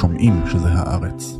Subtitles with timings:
[0.00, 1.36] שומעים שזה הארץ.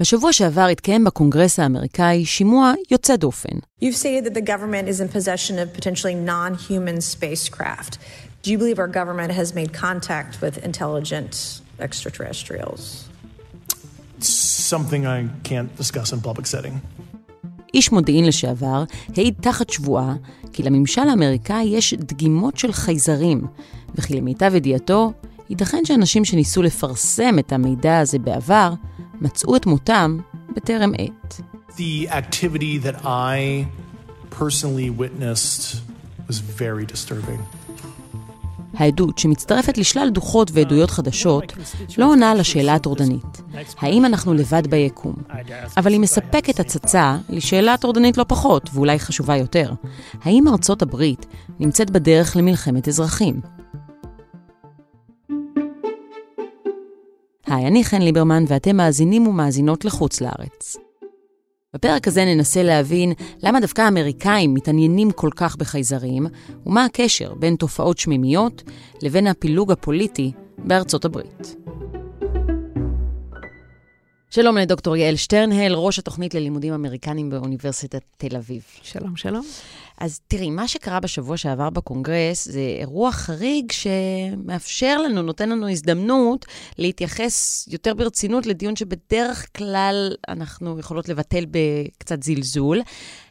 [0.00, 3.58] בשבוע שעבר התקיים בקונגרס האמריקאי שימוע יוצא דופן.
[3.82, 7.98] You've stated that the government is in possession of potentially non-human spacecraft.
[8.42, 11.32] Do you believe our government has made contact with intelligent
[11.86, 12.82] extraterrestrials?
[14.72, 15.18] Something I
[15.50, 16.74] can't discuss in public setting.
[17.74, 18.84] איש מודיעין לשעבר
[19.16, 20.14] העיד תחת שבועה
[20.52, 23.46] כי לממשל האמריקאי יש דגימות של חייזרים,
[23.94, 25.12] וכי למיטב ידיעתו,
[25.52, 28.72] ייתכן שאנשים שניסו לפרסם את המידע הזה בעבר,
[29.20, 30.18] מצאו את מותם
[30.56, 31.40] בטרם עת.
[31.70, 33.66] The activity that I
[34.30, 35.76] personally witnessed
[36.28, 37.40] was very disturbing.
[38.74, 41.52] העדות, שמצטרפת לשלל דוחות ועדויות חדשות,
[41.98, 43.42] לא עונה על השאלה הטורדנית,
[43.78, 45.14] האם אנחנו לבד ביקום?
[45.76, 49.72] אבל היא מספקת הצצה לשאלה טורדנית לא פחות, ואולי חשובה יותר,
[50.22, 51.26] האם ארצות הברית
[51.60, 53.40] נמצאת בדרך למלחמת אזרחים?
[57.46, 60.76] היי, אני חן ליברמן ואתם מאזינים ומאזינות לחוץ לארץ.
[61.74, 63.12] בפרק הזה ננסה להבין
[63.42, 66.26] למה דווקא האמריקאים מתעניינים כל כך בחייזרים,
[66.66, 68.62] ומה הקשר בין תופעות שמימיות
[69.02, 71.56] לבין הפילוג הפוליטי בארצות הברית.
[74.30, 78.62] שלום לדוקטור יעל שטרנהל, ראש התוכנית ללימודים אמריקניים באוניברסיטת תל אביב.
[78.82, 79.44] שלום, שלום.
[80.02, 86.46] אז תראי, מה שקרה בשבוע שעבר בקונגרס זה אירוע חריג שמאפשר לנו, נותן לנו הזדמנות
[86.78, 92.80] להתייחס יותר ברצינות לדיון שבדרך כלל אנחנו יכולות לבטל בקצת זלזול.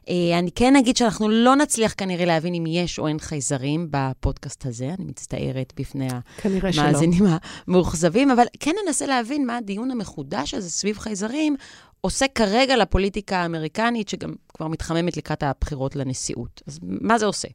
[0.10, 4.66] אה, אני כן אגיד שאנחנו לא נצליח כנראה להבין אם יש או אין חייזרים בפודקאסט
[4.66, 6.08] הזה, אני מצטערת בפני
[6.44, 7.24] המאזינים
[7.68, 11.56] המאוכזבים, אבל כן ננסה להבין מה הדיון המחודש הזה סביב חייזרים
[12.02, 16.62] עושה כרגע לפוליטיקה האמריקנית, שגם כבר מתחממת לקראת הבחירות לנשיאות.
[16.68, 17.48] אז מה זה עושה?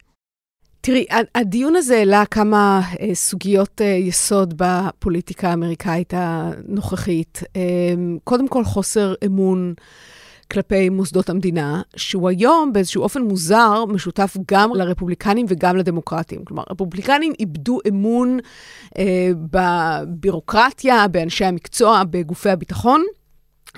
[0.81, 7.43] תראי, הדיון הזה העלה כמה אה, סוגיות אה, יסוד בפוליטיקה האמריקאית הנוכחית.
[7.55, 7.61] אה,
[8.23, 9.73] קודם כל, חוסר אמון
[10.51, 16.45] כלפי מוסדות המדינה, שהוא היום באיזשהו אופן מוזר משותף גם לרפובליקנים וגם לדמוקרטים.
[16.45, 18.39] כלומר, רפובליקנים איבדו אמון
[18.97, 23.03] אה, בבירוקרטיה, באנשי המקצוע, בגופי הביטחון.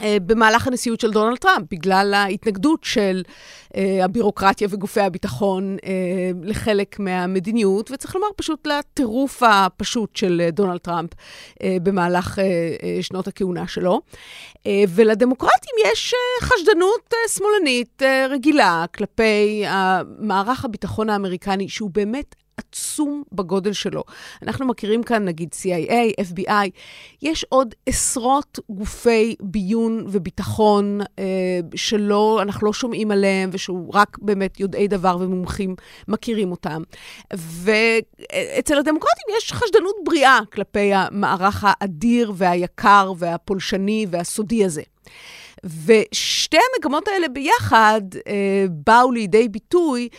[0.01, 5.85] אה, במהלך הנשיאות של דונלד טראמפ, בגלל ההתנגדות של uh, הבירוקרטיה וגופי הביטחון uh,
[6.43, 12.83] לחלק מהמדיניות, וצריך לומר פשוט לטירוף הפשוט של uh, דונלד טראמפ uh, במהלך uh, uh,
[13.01, 14.01] שנות הכהונה שלו.
[14.57, 19.63] Uh, ולדמוקרטים יש uh, חשדנות uh, שמאלנית uh, רגילה כלפי
[20.19, 24.03] מערך הביטחון האמריקני, שהוא באמת עצום בגודל שלו.
[24.41, 26.69] אנחנו מכירים כאן נגיד CIA, FBI,
[27.21, 31.25] יש עוד עשרות גופי ביון וביטחון אה,
[31.75, 35.75] שלא, אנחנו לא שומעים עליהם, ושהוא רק באמת יודעי דבר ומומחים
[36.07, 36.83] מכירים אותם.
[37.33, 44.81] ואצל הדמוקרטים יש חשדנות בריאה כלפי המערך האדיר והיקר והפולשני והסודי הזה.
[45.65, 50.09] ושתי המגמות האלה ביחד אה, באו לידי ביטוי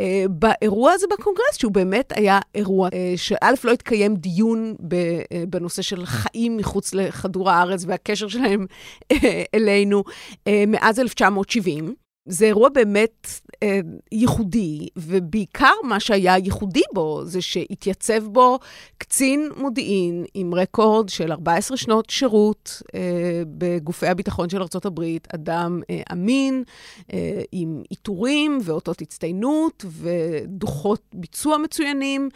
[0.00, 5.44] אה, באירוע הזה בקונגרס, שהוא באמת היה אירוע אה, שא', לא התקיים דיון ב, אה,
[5.48, 8.66] בנושא של חיים מחוץ לכדור הארץ והקשר שלהם
[9.12, 10.04] אה, אלינו
[10.46, 12.07] אה, מאז 1970.
[12.28, 13.26] זה אירוע באמת
[13.62, 13.80] אה,
[14.12, 18.58] ייחודי, ובעיקר מה שהיה ייחודי בו זה שהתייצב בו
[18.98, 25.02] קצין מודיעין עם רקורד של 14 שנות שירות אה, בגופי הביטחון של ארה"ב,
[25.34, 26.64] אדם אה, אמין,
[27.12, 32.28] אה, עם עיטורים ואותות הצטיינות ודוחות ביצוע מצוינים,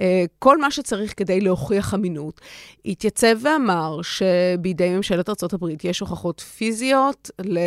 [0.00, 2.40] אה, כל מה שצריך כדי להוכיח אמינות.
[2.84, 7.58] התייצב ואמר שבידי ממשלת ארה"ב יש הוכחות פיזיות ל...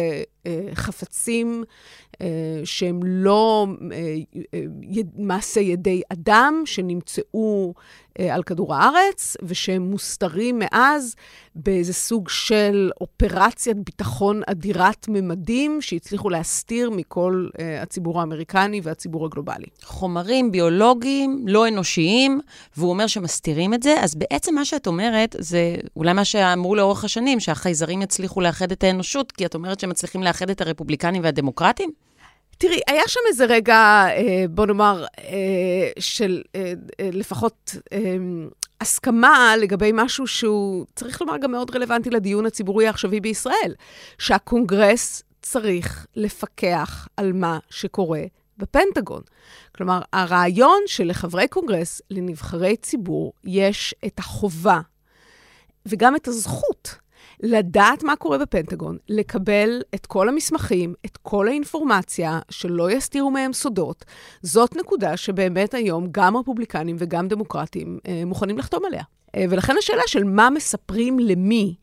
[0.74, 1.64] חפצים
[2.22, 4.59] אה, שהם לא אה,
[5.16, 7.74] מעשה ידי אדם, שנמצאו
[8.12, 11.16] אה, על כדור הארץ, ושהם מוסתרים מאז
[11.56, 17.47] באיזה סוג של אופרציית ביטחון אדירת ממדים, שהצליחו להסתיר מכל
[17.81, 19.66] הציבור האמריקני והציבור הגלובלי.
[19.84, 22.40] חומרים ביולוגיים, לא אנושיים,
[22.78, 27.04] והוא אומר שמסתירים את זה, אז בעצם מה שאת אומרת, זה אולי מה שאמרו לאורך
[27.04, 31.92] השנים, שהחייזרים יצליחו לאחד את האנושות, כי את אומרת שהם מצליחים לאחד את הרפובליקנים והדמוקרטים?
[32.58, 37.76] תראי, היה שם איזה רגע, אה, בוא נאמר, אה, של אה, לפחות
[38.82, 43.76] הסכמה לגבי משהו שהוא, צריך לומר, גם מאוד רלוונטי לדיון הציבורי העכשווי בישראל,
[44.18, 48.22] שהקונגרס צריך לפקח על מה שקורה
[48.58, 49.22] בפנטגון.
[49.76, 54.80] כלומר, הרעיון שלחברי קונגרס, לנבחרי ציבור, יש את החובה
[55.86, 56.96] וגם את הזכות
[57.44, 64.06] לדעת מה קורה בפנטגון, לקבל את כל המסמכים, את כל האינפורמציה, שלא יסתירו מהם סודות,
[64.42, 69.04] זאת נקודה שבאמת היום גם רפובליקנים וגם דמוקרטים אה, מוכנים לחתום עליה.
[69.36, 71.75] אה, ולכן השאלה של מה מספרים למי,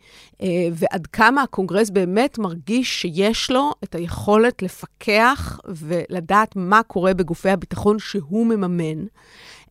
[0.43, 7.51] אה, ועד כמה הקונגרס באמת מרגיש שיש לו את היכולת לפקח ולדעת מה קורה בגופי
[7.51, 9.05] הביטחון שהוא מממן.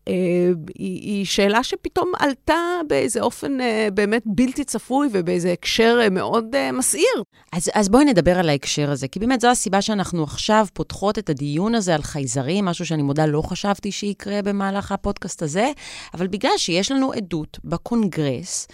[0.09, 2.53] אה, היא, היא שאלה שפתאום עלתה
[2.87, 7.23] באיזה אופן אה, באמת בלתי צפוי ובאיזה הקשר אה, מאוד מסעיר.
[7.51, 11.29] אז, אז בואי נדבר על ההקשר הזה, כי באמת זו הסיבה שאנחנו עכשיו פותחות את
[11.29, 15.71] הדיון הזה על חייזרים, משהו שאני מודה לא חשבתי שיקרה במהלך הפודקאסט הזה,
[16.13, 18.67] אבל בגלל שיש לנו עדות בקונגרס,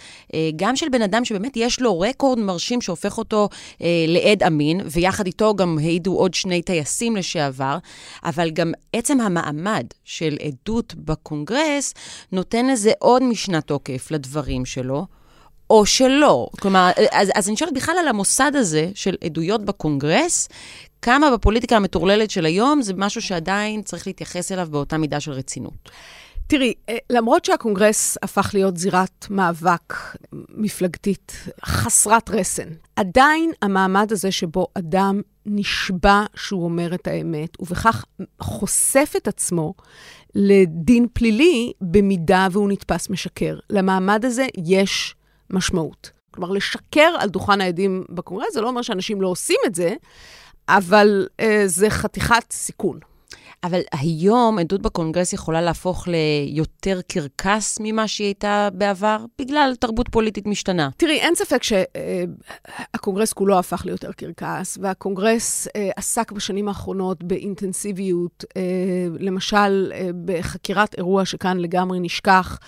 [0.56, 3.48] גם של בן אדם שבאמת יש לו רקורד מרשים שהופך אותו
[4.08, 7.78] לעד אמין, ויחד איתו גם העידו עוד שני טייסים לשעבר,
[8.24, 11.94] אבל גם עצם המעמד של עדות בקונגרס, בקונגרס,
[12.32, 15.06] נותן לזה עוד משנה תוקף לדברים שלו,
[15.70, 16.48] או שלא.
[16.60, 20.48] כלומר, אז, אז אני שואלת בכלל על המוסד הזה של עדויות בקונגרס,
[21.02, 25.90] כמה בפוליטיקה המטורללת של היום זה משהו שעדיין צריך להתייחס אליו באותה מידה של רצינות.
[26.46, 29.94] תראי, אה, למרות שהקונגרס הפך להיות זירת מאבק
[30.32, 31.32] מפלגתית
[31.64, 38.04] חסרת רסן, עדיין המעמד הזה שבו אדם נשבע שהוא אומר את האמת, ובכך
[38.40, 39.74] חושף את עצמו
[40.38, 43.58] לדין פלילי במידה והוא נתפס משקר.
[43.70, 45.14] למעמד הזה יש
[45.50, 46.10] משמעות.
[46.30, 49.94] כלומר, לשקר על דוכן העדים בקונגרס, זה לא אומר שאנשים לא עושים את זה,
[50.68, 52.98] אבל אה, זה חתיכת סיכון.
[53.64, 60.46] אבל היום עדות בקונגרס יכולה להפוך ליותר קרקס ממה שהיא הייתה בעבר, בגלל תרבות פוליטית
[60.46, 60.88] משתנה.
[60.96, 68.62] תראי, אין ספק שהקונגרס כולו הפך ליותר קרקס, והקונגרס אה, עסק בשנים האחרונות באינטנסיביות, אה,
[69.18, 72.58] למשל אה, בחקירת אירוע שכאן לגמרי נשכח,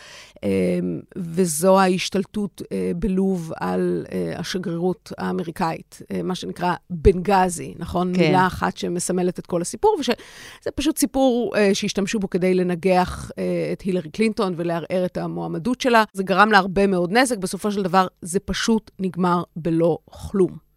[1.17, 2.62] וזו ההשתלטות
[2.96, 4.06] בלוב על
[4.37, 8.14] השגרירות האמריקאית, מה שנקרא בנגזי, נכון?
[8.14, 8.20] כן.
[8.20, 13.35] מילה אחת שמסמלת את כל הסיפור, ושזה פשוט סיפור uh, שהשתמשו בו כדי לנגח uh,
[13.73, 16.05] את הילרי קלינטון ולערער את המועמדות שלה.
[16.12, 20.69] זה גרם לה הרבה מאוד נזק, בסופו של דבר זה פשוט נגמר בלא כלום.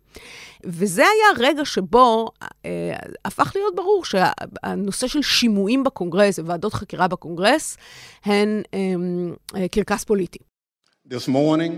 [0.63, 2.29] וזה היה רגע שבו
[2.65, 2.93] אה,
[3.25, 7.77] הפך להיות ברור שהנושא של שימועים בקונגרס וועדות חקירה בקונגרס
[8.25, 8.61] הן
[9.55, 10.39] אה, קרקס פוליטי.
[11.07, 11.71] This morning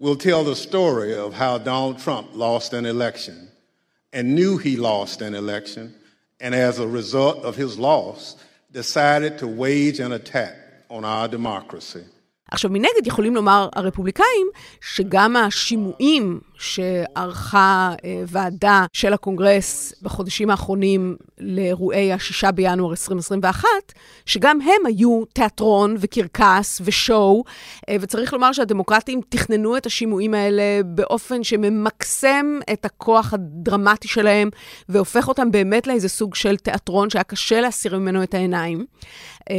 [0.00, 3.36] we'll tell the story of how Donald Trump lost an election
[4.14, 6.03] and knew he lost an election
[6.40, 8.36] and as a result of his loss,
[8.72, 10.54] decided to wage an attack
[10.90, 12.04] on our democracy.
[12.50, 14.46] עכשיו, מנגד יכולים לומר הרפובליקאים
[14.80, 23.68] שגם השימועים שערכה אה, ועדה של הקונגרס בחודשים האחרונים לאירועי השישה בינואר 2021,
[24.26, 27.44] שגם הם היו תיאטרון וקרקס ושואו,
[27.88, 34.50] אה, וצריך לומר שהדמוקרטים תכננו את השימועים האלה באופן שממקסם את הכוח הדרמטי שלהם,
[34.88, 38.84] והופך אותם באמת לאיזה סוג של תיאטרון שהיה קשה להסיר ממנו את העיניים.
[39.50, 39.56] אה,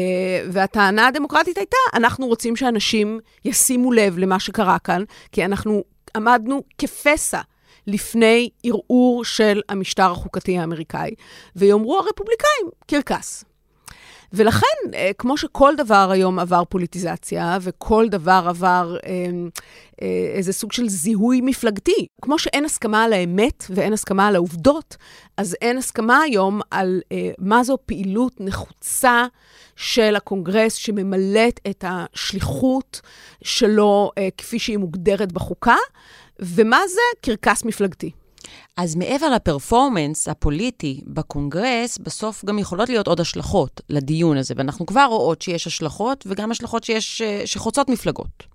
[0.52, 5.84] והטענה הדמוקרטית הייתה, אנחנו רוצים שאנשים ישימו לב למה שקרה כאן, כי אנחנו
[6.16, 7.42] עמדנו כפסע
[7.88, 11.16] לפני ערעור של המשטר החוקתי האמריקאי,
[11.56, 13.46] ויאמרו הרפובליקאים, קרקס.
[14.36, 19.12] ולכן, אה, כמו שכל דבר היום עבר פוליטיזציה, וכל דבר עבר אה,
[20.02, 24.98] אה, איזה סוג של זיהוי מפלגתי, כמו שאין הסכמה על האמת ואין הסכמה על העובדות,
[25.38, 27.02] אז אין הסכמה היום על
[27.40, 29.26] מה זו פעילות נחוצה
[29.76, 33.02] של הקונגרס שממלאת את השליחות
[33.44, 35.76] שלו כפי שהיא מוגדרת בחוקה,
[36.40, 38.12] ומה זה קרקס מפלגתי.
[38.78, 45.06] אז מעבר לפרפורמנס הפוליטי בקונגרס, בסוף גם יכולות להיות עוד השלכות לדיון הזה, ואנחנו כבר
[45.10, 48.55] רואות שיש השלכות, וגם השלכות שיש, אה, שחוצות מפלגות.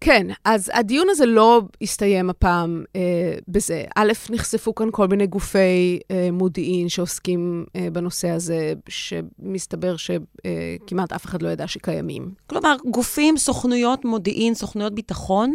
[0.00, 3.00] כן, אז הדיון הזה לא הסתיים הפעם אה,
[3.48, 3.84] בזה.
[3.96, 11.16] א', נחשפו כאן כל מיני גופי אה, מודיעין שעוסקים אה, בנושא הזה, שמסתבר שכמעט אה,
[11.16, 12.30] אף אחד לא ידע שקיימים.
[12.46, 15.52] כלומר, גופים, סוכנויות מודיעין, סוכנויות ביטחון,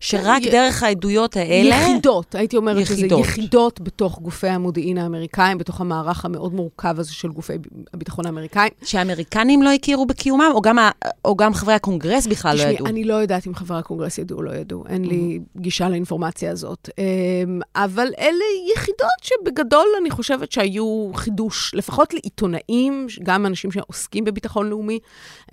[0.00, 0.50] שרק י...
[0.50, 1.76] דרך העדויות האלה...
[1.76, 3.24] יחידות, הייתי אומרת יחידות.
[3.24, 7.52] שזה יחידות בתוך גופי המודיעין האמריקאים, בתוך המערך המאוד מורכב הזה של גופי
[7.94, 8.70] הביטחון האמריקאים.
[8.84, 10.90] שהאמריקנים לא הכירו בקיומם, או גם, ה...
[11.24, 12.86] או גם חברי הקונגרס בכלל תשמע, לא ידעו?
[12.86, 15.40] אני לא יודעת אם חברי הקונגרס ידעו או לא ידעו, אין לי.
[15.56, 16.88] גישה לאינפורמציה הזאת.
[16.98, 24.68] אמ, אבל אלה יחידות שבגדול אני חושבת שהיו חידוש, לפחות לעיתונאים, גם אנשים שעוסקים בביטחון
[24.68, 24.98] לאומי,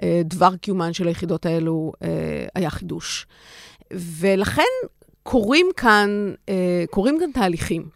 [0.04, 3.28] אה, דבר קיומן של היחידות האלו אה, היה חידוש.
[3.94, 4.72] ולכן
[5.24, 7.90] קורים כאן, אה, קורים כאן תהליכים.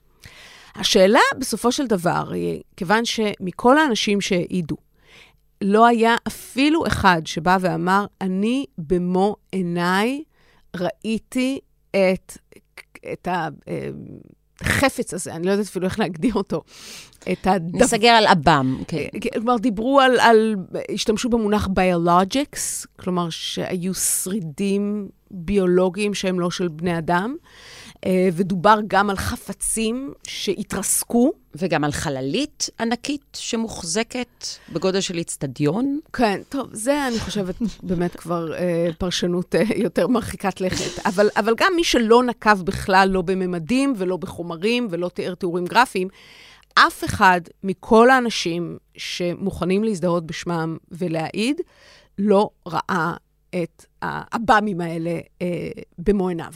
[0.76, 2.32] השאלה בסופו של דבר,
[2.78, 4.76] כיוון שמכל האנשים שהעידו,
[5.66, 10.24] לא היה אפילו אחד שבא ואמר, אני במו עיניי
[10.76, 11.60] ראיתי
[11.92, 12.38] את
[13.14, 13.48] את ה...
[14.62, 16.62] החפץ הזה, אני לא יודעת אפילו איך להגדיר אותו.
[17.32, 17.80] את הדבר...
[17.80, 18.84] נסגר על אב"ם.
[18.88, 19.08] כן.
[19.34, 20.56] כלומר, דיברו על, על,
[20.94, 27.36] השתמשו במונח ביולוגיקס, כלומר שהיו שרידים ביולוגיים שהם לא של בני אדם.
[28.06, 31.32] אה, ודובר גם על חפצים שהתרסקו.
[31.58, 36.00] וגם על חללית ענקית שמוחזקת בגודל של איצטדיון.
[36.14, 41.06] כן, טוב, זה אני חושבת באמת כבר אה, פרשנות אה, יותר מרחיקת לכת.
[41.06, 46.08] אבל, אבל גם מי שלא נקב בכלל לא בממדים ולא בחומרים ולא תיאר תיאורים גרפיים,
[46.74, 51.62] אף אחד מכל האנשים שמוכנים להזדהות בשמם ולהעיד,
[52.18, 53.14] לא ראה
[53.64, 56.54] את העב"מים האלה אה, במו עיניו.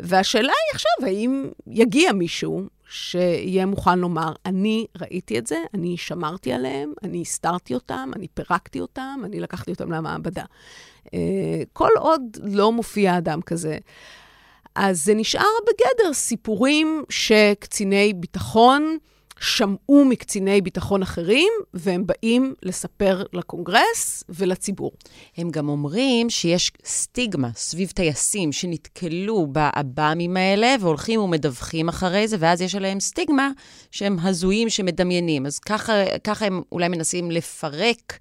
[0.00, 6.52] והשאלה היא עכשיו, האם יגיע מישהו שיהיה מוכן לומר, אני ראיתי את זה, אני שמרתי
[6.52, 10.44] עליהם, אני הסתרתי אותם, אני פירקתי אותם, אני לקחתי אותם למעבדה.
[11.14, 13.78] אה, כל עוד לא מופיע אדם כזה,
[14.74, 18.98] אז זה נשאר בגדר סיפורים שקציני ביטחון,
[19.40, 24.92] שמעו מקציני ביטחון אחרים, והם באים לספר לקונגרס ולציבור.
[25.36, 32.60] הם גם אומרים שיש סטיגמה סביב טייסים שנתקלו באב"מים האלה, והולכים ומדווחים אחרי זה, ואז
[32.60, 33.50] יש עליהם סטיגמה
[33.90, 35.46] שהם הזויים שמדמיינים.
[35.46, 35.92] אז ככה,
[36.24, 38.18] ככה הם אולי מנסים לפרק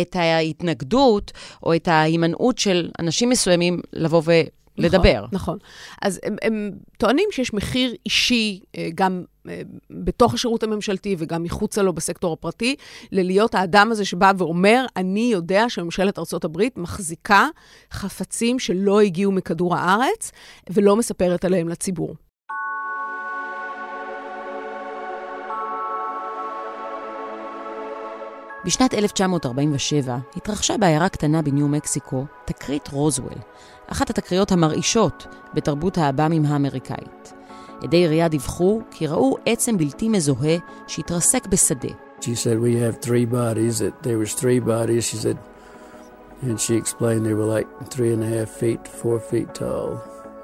[0.00, 1.32] את ההתנגדות,
[1.62, 4.32] או את ההימנעות של אנשים מסוימים לבוא ו...
[4.78, 5.14] לדבר.
[5.14, 5.58] נכון, נכון.
[6.02, 11.82] אז הם, הם טוענים שיש מחיר אישי, אה, גם אה, בתוך השירות הממשלתי וגם מחוצה
[11.82, 12.76] לו בסקטור הפרטי,
[13.12, 17.48] ללהיות האדם הזה שבא ואומר, אני יודע שממשלת ארה"ב מחזיקה
[17.92, 20.32] חפצים שלא הגיעו מכדור הארץ,
[20.70, 22.14] ולא מספרת עליהם לציבור.
[28.66, 33.38] בשנת 1947 התרחשה בעיירה קטנה בניו מקסיקו תקרית רוזוול,
[33.86, 37.32] אחת התקריות המרעישות בתרבות האב"מים האמריקאית.
[37.82, 40.56] עדי עירייה דיווחו כי ראו עצם בלתי מזוהה
[40.86, 41.88] שהתרסק בשדה.
[42.20, 45.36] She said we have three bodies, that there was three bodies, she said,
[46.42, 49.96] and she explained they were like three and a half feet, four feet tall.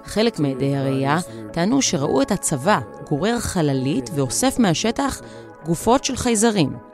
[0.04, 1.18] חלק מעדי הראייה
[1.52, 5.20] טענו שראו את הצבא גורר חללית ואוסף מהשטח
[5.64, 6.91] גופות של חייזרים.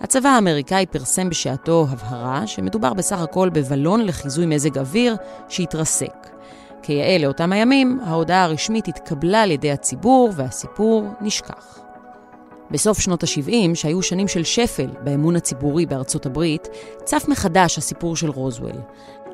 [0.00, 5.16] הצבא האמריקאי פרסם בשעתו הבהרה שמדובר בסך הכל בבלון לחיזוי מזג אוויר
[5.48, 6.28] שהתרסק.
[6.82, 11.78] כיאה לאותם הימים, ההודעה הרשמית התקבלה על ידי הציבור והסיפור נשכח.
[12.70, 16.68] בסוף שנות ה-70, שהיו שנים של שפל באמון הציבורי בארצות הברית,
[17.04, 18.80] צף מחדש הסיפור של רוזוול.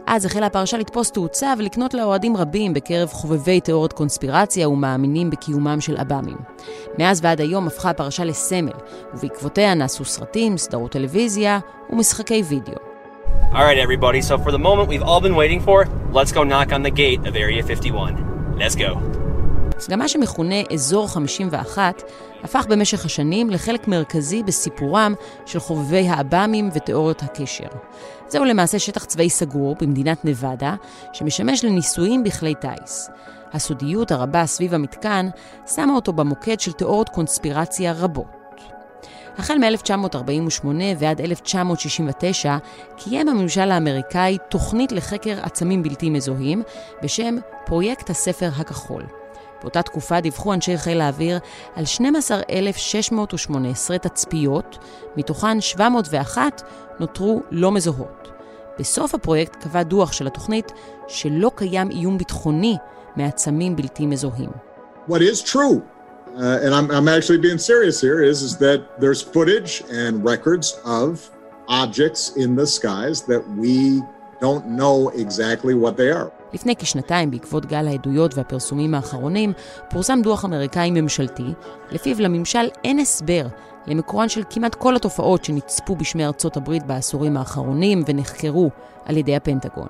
[0.07, 5.81] אז החלה הפרשה לתפוס תאוצה ולקנות לה אוהדים רבים בקרב חובבי תיאוריות קונספירציה ומאמינים בקיומם
[5.81, 6.37] של עב"מים.
[6.99, 8.73] מאז ועד היום הפכה הפרשה לסמל,
[9.15, 11.59] ובעקבותיה נעשו סרטים, סדרות טלוויזיה
[11.91, 12.75] ומשחקי וידאו.
[13.53, 16.83] Alright everybody, so for the moment we've all been waiting for, let's go knock on
[16.83, 18.59] the gate of Area 51.
[18.59, 18.99] Let's go.
[19.91, 22.03] גם מה שמכונה אזור 51
[22.45, 25.15] הפך במשך השנים לחלק מרכזי בסיפורם
[25.47, 27.69] של חובבי האב"מים ותיאוריות הקשר.
[28.35, 30.75] זהו למעשה שטח צבאי סגור במדינת נבדה,
[31.13, 33.11] שמשמש לניסויים בכלי טיס.
[33.53, 35.29] הסודיות הרבה סביב המתקן
[35.75, 38.61] שמה אותו במוקד של תיאוריות קונספירציה רבות.
[39.39, 40.67] החל מ-1948
[40.99, 42.57] ועד 1969
[42.97, 46.63] קיים הממשל האמריקאי תוכנית לחקר עצמים בלתי מזוהים
[47.03, 47.37] בשם
[47.67, 49.24] פרויקט הספר הכחול.
[49.65, 51.39] באותה תקופה דיווחו אנשי חיל האוויר
[51.75, 54.79] על 12,618 תצפיות,
[55.17, 56.63] מתוכן 701
[57.01, 58.29] נותרו לא מזוהות.
[58.79, 60.73] בסוף הפרויקט קבע דוח של התוכנית
[61.09, 62.77] שלא קיים איום ביטחוני
[63.17, 64.51] מעצמים בלתי מזוהים.
[65.09, 65.83] What is true,
[66.37, 70.67] uh, and I'm, I'm actually being serious here, is, is that there's footage and records
[70.85, 71.31] of
[71.69, 74.03] objects in the skies that we
[74.41, 76.31] don't know exactly what they are.
[76.55, 79.53] לפני כשנתיים, בעקבות גל העדויות והפרסומים האחרונים,
[79.91, 81.53] פורסם דוח אמריקאי ממשלתי,
[81.91, 83.47] לפיו לממשל אין הסבר
[83.87, 88.71] למקורן של כמעט כל התופעות שנצפו בשמי ארצות הברית בעשורים האחרונים ונחקרו
[89.05, 89.89] על ידי הפנטגון.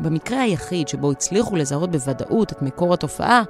[0.00, 3.42] במקרה היחיד שבו הצליחו לזהות בוודאות את מקור התופעה,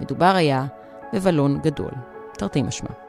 [0.00, 0.64] מדובר היה
[1.12, 1.90] בבלון גדול,
[2.38, 3.03] תרתי משמע.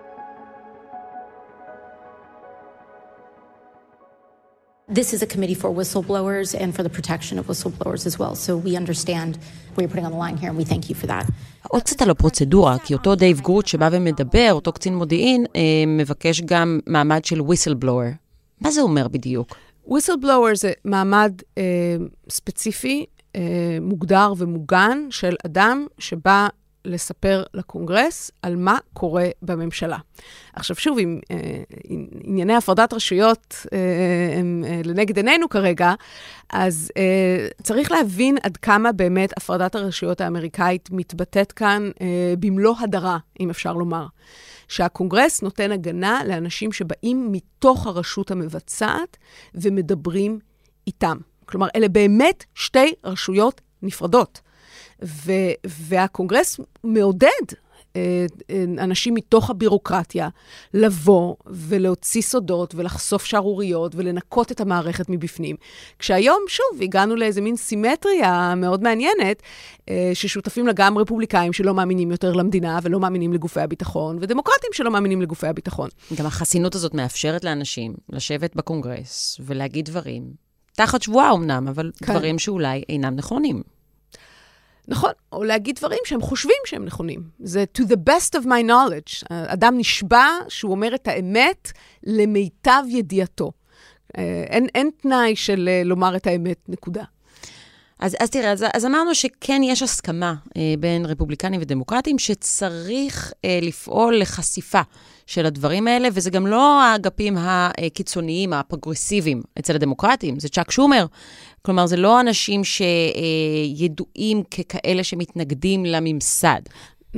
[4.87, 8.35] This is a committee for whistleblowers and for the protection of whistleblowers as well.
[8.35, 9.39] So we understand
[9.73, 11.25] what you're putting on the line here, and we thank you for that.
[11.69, 15.45] עוד קצת על הפרוצדורה, כי אותו דייב גרוש שבא ומדבר, אותו קצין מודיעין,
[15.87, 18.13] מבקש גם מעמד של whistleblower.
[18.61, 19.55] מה זה אומר בדיוק?
[19.87, 21.63] whistleblower זה מעמד אה,
[22.29, 23.41] ספציפי, אה,
[23.81, 26.47] מוגדר ומוגן של אדם שבא
[26.85, 29.97] לספר לקונגרס על מה קורה בממשלה.
[30.53, 31.63] עכשיו, שוב, אם אה,
[32.23, 35.93] ענייני הפרדת רשויות אה, הם אה, לנגד עינינו כרגע,
[36.49, 43.17] אז אה, צריך להבין עד כמה באמת הפרדת הרשויות האמריקאית מתבטאת כאן אה, במלוא הדרה,
[43.39, 44.05] אם אפשר לומר.
[44.67, 49.17] שהקונגרס נותן הגנה לאנשים שבאים מתוך הרשות המבצעת
[49.55, 50.39] ומדברים
[50.87, 51.17] איתם.
[51.45, 54.41] כלומר, אלה באמת שתי רשויות נפרדות.
[55.03, 57.55] ו- והקונגרס מעודד
[57.95, 60.29] אה, אה, אנשים מתוך הבירוקרטיה
[60.73, 65.55] לבוא ולהוציא סודות ולחשוף שערוריות ולנקות את המערכת מבפנים.
[65.99, 69.41] כשהיום, שוב, הגענו לאיזה מין סימטריה מאוד מעניינת,
[69.89, 74.91] אה, ששותפים לה גם רפובליקאים שלא מאמינים יותר למדינה ולא מאמינים לגופי הביטחון, ודמוקרטים שלא
[74.91, 75.89] מאמינים לגופי הביטחון.
[76.19, 80.23] גם החסינות הזאת מאפשרת לאנשים לשבת בקונגרס ולהגיד דברים,
[80.73, 82.13] תחת שבועה אמנם, אבל כן.
[82.13, 83.74] דברים שאולי אינם נכונים.
[84.87, 87.23] נכון, או להגיד דברים שהם חושבים שהם נכונים.
[87.39, 89.25] זה to the best of my knowledge.
[89.29, 91.71] אדם נשבע שהוא אומר את האמת
[92.03, 93.51] למיטב ידיעתו.
[94.17, 97.03] אה, אין, אין תנאי של אה, לומר את האמת, נקודה.
[97.99, 103.59] אז, אז תראה, אז, אז אמרנו שכן יש הסכמה אה, בין רפובליקנים ודמוקרטים שצריך אה,
[103.61, 104.81] לפעול לחשיפה
[105.27, 111.05] של הדברים האלה, וזה גם לא האגפים הקיצוניים, הפרוגרסיביים אצל הדמוקרטים, זה צ'אק שומר.
[111.61, 116.61] כלומר, זה לא אנשים שידועים ככאלה שמתנגדים לממסד.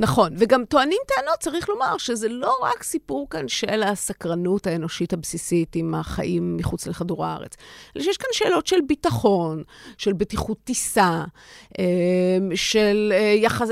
[0.00, 5.76] נכון, וגם טוענים טענות, צריך לומר, שזה לא רק סיפור כאן של הסקרנות האנושית הבסיסית
[5.76, 7.56] עם החיים מחוץ לכדור הארץ,
[7.96, 9.62] אלא שיש כאן שאלות של ביטחון,
[9.96, 11.24] של בטיחות טיסה,
[11.78, 11.84] אה,
[12.54, 13.68] של אה, יחס...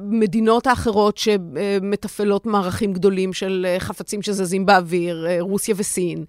[0.00, 6.24] מדינות האחרות שמתפעלות מערכים גדולים של אה, חפצים שזזים באוויר, רוסיה וסין.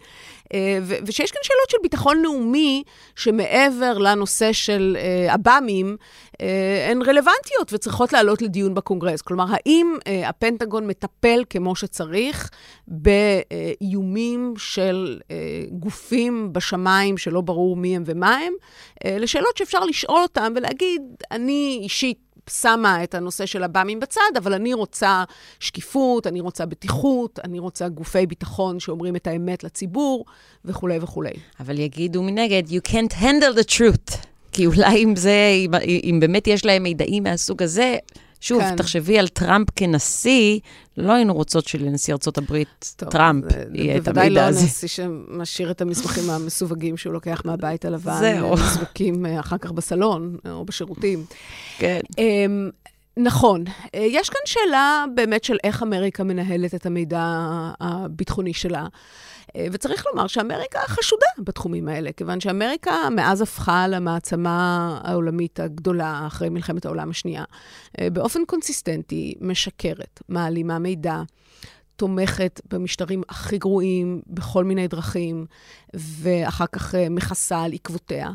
[1.06, 2.84] ושיש כאן שאלות של ביטחון לאומי,
[3.16, 4.98] שמעבר לנושא של
[5.30, 5.98] עב"מים,
[6.90, 9.22] הן רלוונטיות וצריכות לעלות לדיון בקונגרס.
[9.22, 12.50] כלומר, האם הפנטגון מטפל כמו שצריך
[12.88, 15.20] באיומים של
[15.72, 18.54] גופים בשמיים שלא ברור מי הם ומה הם?
[19.06, 24.74] לשאלות שאפשר לשאול אותם ולהגיד, אני אישית שמה את הנושא של הבאמים בצד, אבל אני
[24.74, 25.24] רוצה
[25.60, 30.26] שקיפות, אני רוצה בטיחות, אני רוצה גופי ביטחון שאומרים את האמת לציבור,
[30.66, 31.34] וכולי וכולי.
[31.60, 34.18] אבל יגידו מנגד, you can't handle the truth.
[34.52, 35.72] כי אולי אם זה, אם,
[36.04, 37.98] אם באמת יש להם מידעים מהסוג הזה,
[38.42, 38.76] שוב, כן.
[38.76, 40.60] תחשבי על טראמפ כנשיא,
[40.98, 42.64] לא היינו רוצות שלנשיא ארה"ב,
[42.96, 44.12] טראמפ, יהיה את המידע הזה.
[44.12, 48.20] בוודאי לא הנשיא שמשאיר את המסמכים המסווגים שהוא לוקח מהבית הלבן.
[48.20, 48.54] זהו.
[48.54, 51.26] מסווקים אה, אחר כך בסלון אה, או בשירותים.
[51.78, 52.00] כן.
[52.18, 52.70] אמ,
[53.24, 53.64] נכון.
[53.96, 57.24] אה, יש כאן שאלה באמת של איך אמריקה מנהלת את המידע
[57.80, 58.88] הביטחוני שלה.
[59.56, 66.50] אה, וצריך לומר שאמריקה חשודה בתחומים האלה, כיוון שאמריקה מאז הפכה למעצמה העולמית הגדולה אחרי
[66.50, 67.44] מלחמת העולם השנייה,
[68.00, 71.22] אה, באופן קונסיסטנטי משקרת, מעלימה מידע.
[72.02, 75.46] תומכת במשטרים הכי גרועים בכל מיני דרכים,
[75.94, 78.30] ואחר כך אה, מכסה על עקבותיה.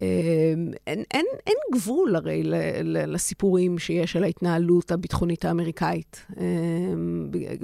[0.00, 2.42] אין, אין, אין גבול הרי
[2.84, 6.26] לסיפורים שיש על ההתנהלות הביטחונית האמריקאית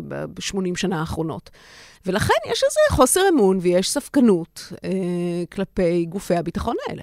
[0.09, 1.51] ב-80 שנה האחרונות.
[2.07, 7.03] ולכן יש איזה חוסר אמון ויש ספקנות אה, כלפי גופי הביטחון האלה.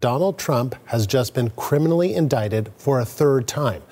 [0.00, 3.82] Donald Trump has just been criminally indicted for a third time.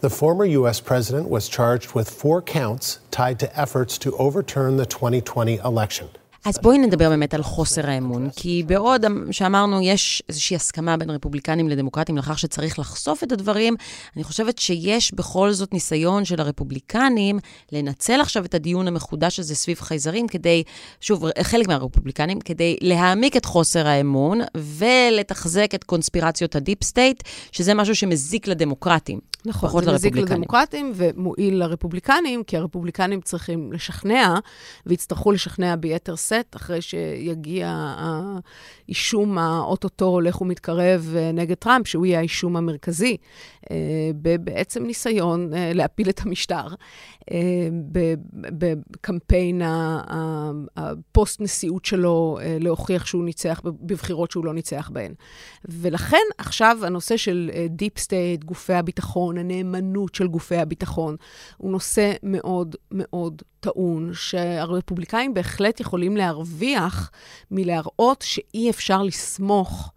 [0.00, 0.80] The former U.S.
[0.80, 6.08] president was charged with four counts tied to efforts to overturn the 2020 election.
[6.44, 11.68] אז בואי נדבר באמת על חוסר האמון, כי בעוד שאמרנו, יש איזושהי הסכמה בין רפובליקנים
[11.68, 13.76] לדמוקרטים לכך שצריך לחשוף את הדברים,
[14.16, 17.38] אני חושבת שיש בכל זאת ניסיון של הרפובליקנים
[17.72, 20.62] לנצל עכשיו את הדיון המחודש הזה סביב חייזרים כדי,
[21.00, 27.74] שוב, חלק מהרפובליקנים, כדי להעמיק את חוסר האמון ולתחזק את קונספירציות ה deep state, שזה
[27.74, 29.18] משהו שמזיק לדמוקרטים.
[29.44, 34.38] נכון, זה מזיק לדמוקרטים ומועיל לרפובליקנים, כי הרפובליקנים צריכים לשכנע,
[34.86, 37.94] ויצטרכו לשכנע ביתר שאת, אחרי שיגיע
[38.88, 43.16] האישום האו-טו-טו הולך ומתקרב אה, נגד טראמפ, שהוא יהיה האישום המרכזי,
[43.70, 43.76] אה,
[44.40, 46.66] בעצם ניסיון אה, להפיל את המשטר.
[48.34, 49.62] בקמפיין
[50.76, 55.14] הפוסט-נשיאות שלו להוכיח שהוא ניצח בבחירות שהוא לא ניצח בהן.
[55.64, 61.16] ולכן עכשיו הנושא של deep state, גופי הביטחון, הנאמנות של גופי הביטחון,
[61.56, 67.10] הוא נושא מאוד מאוד טעון, שהרפובליקאים בהחלט יכולים להרוויח
[67.50, 69.92] מלהראות שאי אפשר לסמוך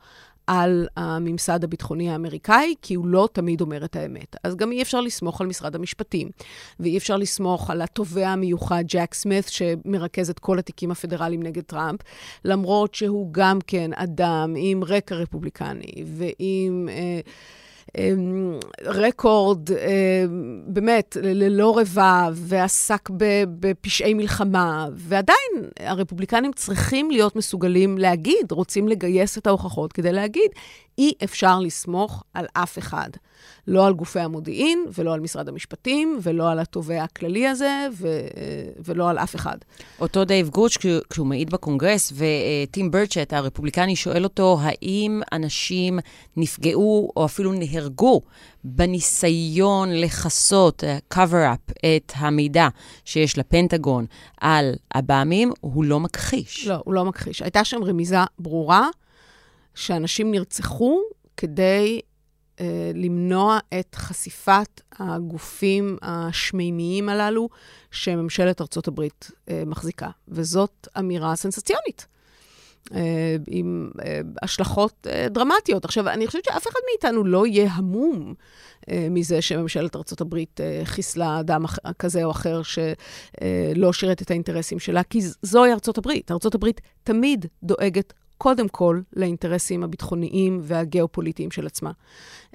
[0.48, 4.36] על הממסד הביטחוני האמריקאי, כי הוא לא תמיד אומר את האמת.
[4.44, 6.30] אז גם אי אפשר לסמוך על משרד המשפטים,
[6.80, 12.00] ואי אפשר לסמוך על התובע המיוחד ג'ק סמית, שמרכז את כל התיקים הפדרליים נגד טראמפ,
[12.46, 16.90] למרות שהוא גם כן אדם עם רקע רפובליקני ועם...
[16.92, 17.20] אה,
[18.86, 19.70] רקורד
[20.68, 23.10] באמת ללא רבב, ועסק
[23.60, 30.52] בפשעי מלחמה, ועדיין הרפובליקנים צריכים להיות מסוגלים להגיד, רוצים לגייס את ההוכחות כדי להגיד,
[30.98, 33.10] אי אפשר לסמוך על אף אחד.
[33.68, 38.28] לא על גופי המודיעין, ולא על משרד המשפטים, ולא על התובע הכללי הזה, ו-
[38.86, 39.58] ולא על אף אחד.
[40.00, 40.78] אותו דייב גרוש,
[41.10, 46.00] כשהוא מעיד בקונגרס, וטים ברצ'ט, הרפובליקני, שואל אותו, האם אנשים
[46.38, 48.22] נפגעו או אפילו נהרגו
[48.64, 52.68] בניסיון לכסות, uh, cover up, את המידע
[53.06, 54.06] שיש לפנטגון
[54.42, 56.68] על עב"מים, הוא לא מכחיש.
[56.68, 57.42] לא, הוא לא מכחיש.
[57.42, 58.90] הייתה שם רמיזה ברורה
[59.76, 61.02] שאנשים נרצחו
[61.38, 62.02] כדי
[62.60, 67.50] אה, למנוע את חשיפת הגופים השמימיים הללו
[67.92, 70.10] שממשלת ארצות הברית אה, מחזיקה.
[70.28, 72.08] וזאת אמירה סנסציונית.
[72.96, 73.92] אה, עם
[74.42, 75.86] השלכות דרמטיות.
[75.86, 78.34] עכשיו, אני חושבת שאף אחד מאיתנו לא יהיה המום
[78.92, 81.66] מזה שממשלת הברית חיסלה אדם
[82.00, 85.72] כזה או אחר שלא שירת את האינטרסים שלה, כי זוהי.
[85.72, 91.92] ארצות הברית תמיד דואגת קודם כל לאינטרסים הביטחוניים והגיאופוליטיים של עצמה.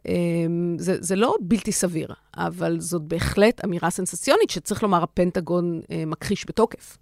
[0.09, 6.05] אמ, זה, זה לא בלתי סביר, אבל זאת בהחלט אמירה סנסציונית שצריך לומר, הפנטגון אה,
[6.07, 6.99] מכחיש בתוקף.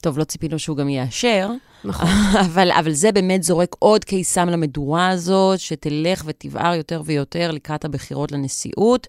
[0.00, 1.50] טוב, לא ציפינו שהוא גם יאשר.
[1.84, 2.08] נכון.
[2.46, 8.32] אבל, אבל זה באמת זורק עוד קיסם למדורה הזאת, שתלך ותבער יותר ויותר לקראת הבחירות
[8.32, 9.06] לנשיאות.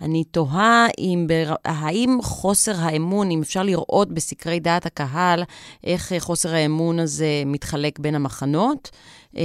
[0.00, 1.26] אני תוהה אם,
[1.64, 5.44] האם חוסר האמון, אם אפשר לראות בסקרי דעת הקהל,
[5.84, 8.90] איך חוסר האמון הזה מתחלק בין המחנות.
[9.38, 9.44] אה,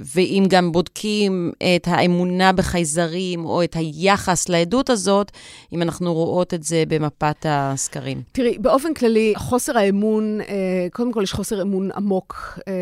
[0.00, 5.30] ואם גם בודקים את האמונה בחייזרים או את היחס לעדות הזאת,
[5.72, 8.22] אם אנחנו רואות את זה במפת הסקרים.
[8.32, 12.72] תראי, באופן כללי, חוסר האמון, אה, קודם כל יש חוסר אמון עמוק, אה,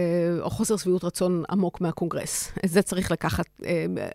[0.40, 2.52] או חוסר שביעות רצון עמוק מהקונגרס.
[2.64, 3.44] את זה צריך לקחת.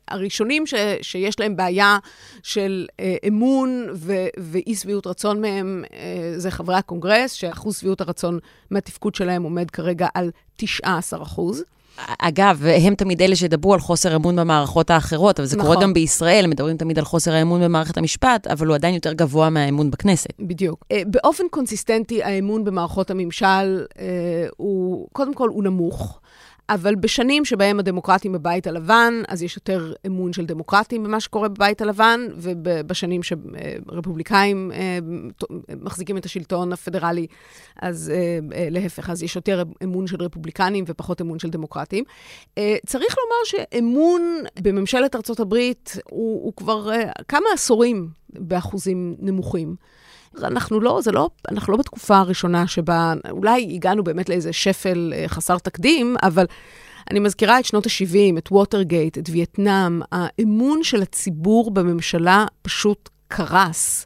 [0.07, 1.97] הראשונים ש, שיש להם בעיה
[2.43, 2.87] של
[3.27, 5.83] אמון ו, ואי שביעות רצון מהם,
[6.37, 8.39] זה חברי הקונגרס, שאחוז שביעות הרצון
[8.71, 11.63] מהתפקוד שלהם עומד כרגע על 19 אחוז.
[12.19, 15.69] אגב, הם תמיד אלה שידברו על חוסר אמון במערכות האחרות, אבל זה נכון.
[15.69, 19.49] קורה גם בישראל, מדברים תמיד על חוסר האמון במערכת המשפט, אבל הוא עדיין יותר גבוה
[19.49, 20.29] מהאמון בכנסת.
[20.39, 20.85] בדיוק.
[20.91, 24.05] אה, באופן קונסיסטנטי, האמון במערכות הממשל אה,
[24.57, 26.19] הוא, קודם כל, הוא נמוך.
[26.69, 31.81] אבל בשנים שבהם הדמוקרטים בבית הלבן, אז יש יותר אמון של דמוקרטים במה שקורה בבית
[31.81, 34.99] הלבן, ובשנים שרפובליקאים אה,
[35.81, 37.27] מחזיקים את השלטון הפדרלי,
[37.81, 42.03] אז אה, אה, להפך, אז יש יותר אמון של רפובליקנים ופחות אמון של דמוקרטים.
[42.85, 46.89] צריך לומר שאמון בממשלת ארצות הברית הוא, הוא כבר
[47.27, 49.75] כמה עשורים באחוזים נמוכים.
[50.43, 55.27] אנחנו לא, זה לא, אנחנו לא בתקופה הראשונה שבה אולי הגענו באמת לאיזה שפל אה,
[55.27, 56.45] חסר תקדים, אבל
[57.11, 64.05] אני מזכירה את שנות ה-70, את ווטרגייט, את וייטנאם, האמון של הציבור בממשלה פשוט קרס.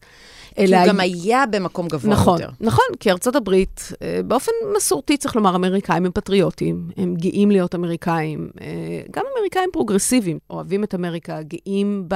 [0.66, 2.54] כי הוא גם היה במקום גבוה נכון, יותר.
[2.60, 7.76] נכון, כי ארצות הברית, אה, באופן מסורתי, צריך לומר, אמריקאים הם פטריוטים, הם גאים להיות
[7.76, 8.68] אמריקאים, אה,
[9.12, 12.16] גם אמריקאים פרוגרסיביים, אוהבים את אמריקה, גאים, ב,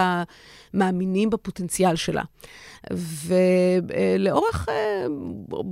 [0.74, 2.24] מאמינים בפוטנציאל שלה.
[3.26, 5.06] ולאורך אה,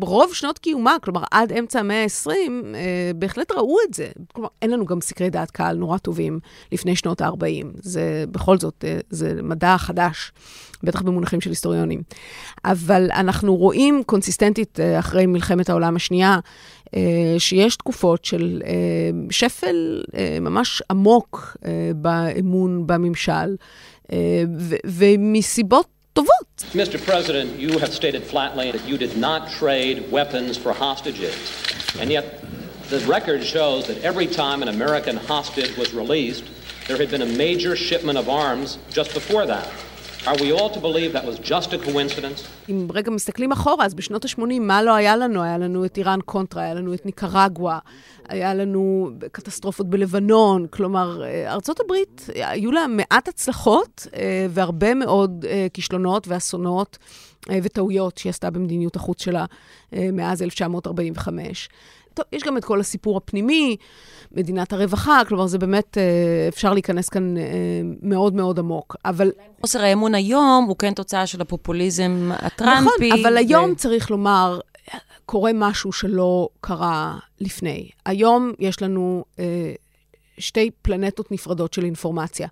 [0.02, 2.30] רוב שנות קיומה, כלומר עד אמצע המאה ה-20,
[3.16, 4.08] בהחלט ראו את זה.
[4.34, 6.40] כלומר, אין לנו גם סקרי דעת קהל נורא טובים
[6.72, 7.66] לפני שנות ה-40.
[7.76, 10.32] זה בכל זאת, זה מדע חדש.
[10.84, 12.02] בטח במונחים של היסטוריונים.
[12.66, 16.40] אבל אנחנו רואים קונסיסטנטית אה, אחרי מלחמת העולם השנייה,
[16.96, 18.72] אה, שיש תקופות של אה,
[19.30, 20.04] שפל
[20.42, 21.58] ממש עמוק
[21.96, 23.56] באמון בממשל,
[24.86, 25.99] ומסיבות.
[26.74, 27.04] Mr.
[27.04, 31.36] President, you have stated flatly that you did not trade weapons for hostages.
[32.00, 32.44] And yet,
[32.90, 36.44] the record shows that every time an American hostage was released,
[36.88, 39.68] there had been a major shipment of arms just before that.
[42.70, 45.44] אם רגע מסתכלים אחורה, אז בשנות ה-80, מה לא היה לנו?
[45.44, 47.80] היה לנו את איראן קונטרה, היה לנו את ניקרגואה,
[48.30, 50.68] היה לנו קטסטרופות בלבנון.
[50.70, 56.98] כלומר, אה, ארצות הברית, היו לה מעט הצלחות אה, והרבה מאוד אה, כישלונות ואסונות
[57.64, 59.46] וטעויות שהיא עשתה במדיניות החוץ שלה
[59.92, 61.70] מאז 1945.
[62.20, 63.76] טוב, יש גם את כל הסיפור הפנימי,
[64.32, 67.44] מדינת הרווחה, כלומר, זה באמת, אה, אפשר להיכנס כאן אה,
[68.02, 68.96] מאוד מאוד עמוק.
[69.06, 69.32] אבל...
[69.62, 73.10] חוסר האמון היום הוא כן תוצאה של הפופוליזם הטראמפי.
[73.10, 73.38] נכון, אבל.
[73.38, 74.60] היום צריך לומר,
[75.26, 77.90] קורה משהו שלא קרה לפני.
[78.06, 79.74] היום יש לנו אה,
[80.38, 82.48] שתי פלנטות נפרדות של אינפורמציה.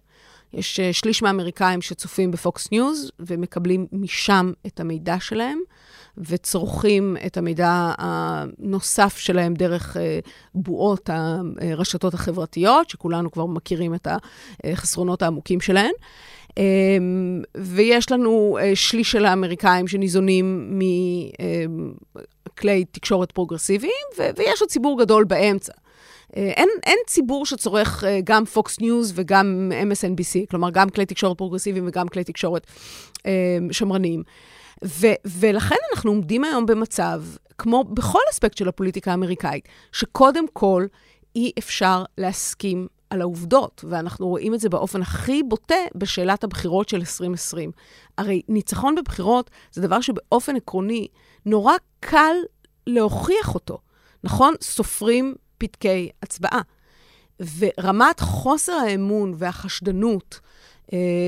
[0.53, 5.59] יש שליש מהאמריקאים שצופים בפוקס ניוז ומקבלים משם את המידע שלהם,
[6.17, 10.19] וצורכים את המידע הנוסף שלהם דרך אה,
[10.55, 11.09] בועות
[11.61, 14.07] הרשתות החברתיות, שכולנו כבר מכירים את
[14.63, 15.91] החסרונות העמוקים שלהן.
[16.57, 20.79] אמ, ויש לנו אה, שליש של האמריקאים שניזונים
[22.49, 24.05] מכלי תקשורת פרוגרסיביים,
[24.37, 25.73] ויש עוד ציבור גדול באמצע.
[26.37, 31.37] אה, אין, אין ציבור שצורך אה, גם Fox News וגם MSNBC, כלומר, גם כלי תקשורת
[31.37, 32.67] פרוגרסיביים וגם כלי תקשורת
[33.71, 34.23] שמרניים.
[34.85, 37.23] ו, ולכן אנחנו עומדים היום במצב,
[37.57, 40.85] כמו בכל אספקט של הפוליטיקה האמריקאית, שקודם כל
[41.35, 46.97] אי אפשר להסכים על העובדות, ואנחנו רואים את זה באופן הכי בוטה בשאלת הבחירות של
[46.97, 47.71] 2020.
[48.17, 51.07] הרי ניצחון בבחירות זה דבר שבאופן עקרוני
[51.45, 52.35] נורא קל
[52.87, 53.77] להוכיח אותו.
[54.23, 54.53] נכון?
[54.61, 56.61] סופרים פתקי הצבעה.
[57.57, 60.39] ורמת חוסר האמון והחשדנות,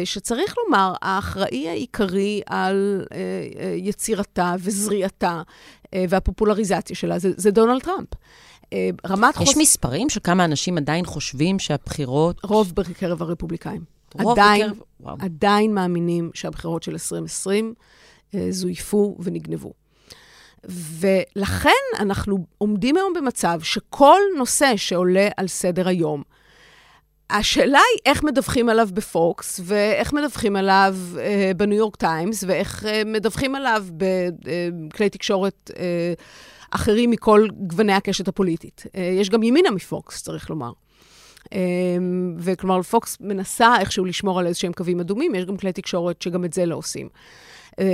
[0.05, 3.17] שצריך לומר, האחראי העיקרי על אה,
[3.59, 5.41] אה, יצירתה וזריעתה
[5.95, 8.07] והפופולריזציה שלה זה, זה דונלד טראמפ.
[9.07, 9.43] רמת חוסר...
[9.43, 9.61] יש חוס...
[9.61, 12.39] מספרים של כמה אנשים עדיין חושבים שהבחירות...
[12.43, 13.83] רוב בקרב הרפובליקאים.
[14.21, 14.77] רוב עדיין, בקרב...
[14.99, 15.15] וואו.
[15.19, 17.73] עדיין מאמינים שהבחירות של 2020
[18.49, 19.73] זויפו ונגנבו.
[20.99, 21.69] ולכן
[21.99, 26.23] אנחנו עומדים היום במצב שכל נושא שעולה על סדר היום,
[27.29, 33.01] השאלה היא איך מדווחים עליו בפוקס, ואיך מדווחים עליו אה, בניו יורק טיימס, ואיך אה,
[33.05, 36.13] מדווחים עליו בכלי אה, תקשורת אה,
[36.71, 38.83] אחרים מכל גווני הקשת הפוליטית.
[38.95, 40.71] אה, יש גם ימינה מפוקס, צריך לומר.
[41.53, 41.59] אה,
[42.37, 46.53] וכלומר, פוקס מנסה איכשהו לשמור על איזשהם קווים אדומים, יש גם כלי תקשורת שגם את
[46.53, 47.07] זה לא עושים.
[47.07, 47.48] אה,